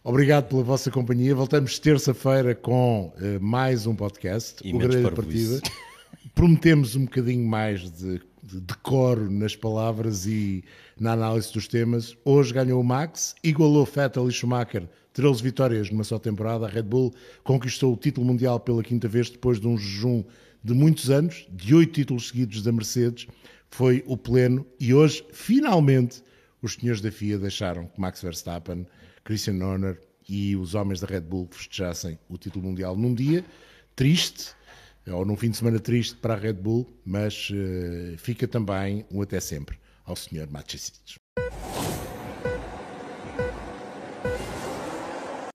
[0.04, 1.34] Obrigado pela vossa companhia.
[1.34, 5.12] Voltamos terça-feira com eh, mais um podcast, E o Grelha.
[5.12, 5.62] Partida.
[6.36, 10.64] Prometemos um bocadinho mais de, de decoro nas palavras e
[11.00, 12.16] na análise dos temas.
[12.26, 16.66] Hoje ganhou o Max, igualou Vettel e Schumacher, 13 vitórias numa só temporada.
[16.66, 20.24] A Red Bull conquistou o título mundial pela quinta vez depois de um jejum
[20.64, 23.28] de muitos anos, de oito títulos seguidos da Mercedes.
[23.70, 26.24] Foi o pleno e hoje, finalmente,
[26.62, 28.86] os senhores da FIA deixaram que Max Verstappen,
[29.24, 33.44] Christian Horner e os homens da Red Bull festejassem o título mundial num dia
[33.96, 34.52] triste,
[35.08, 39.22] ou num fim de semana triste para a Red Bull, mas eh, fica também um
[39.22, 41.16] até sempre ao senhor Machisic.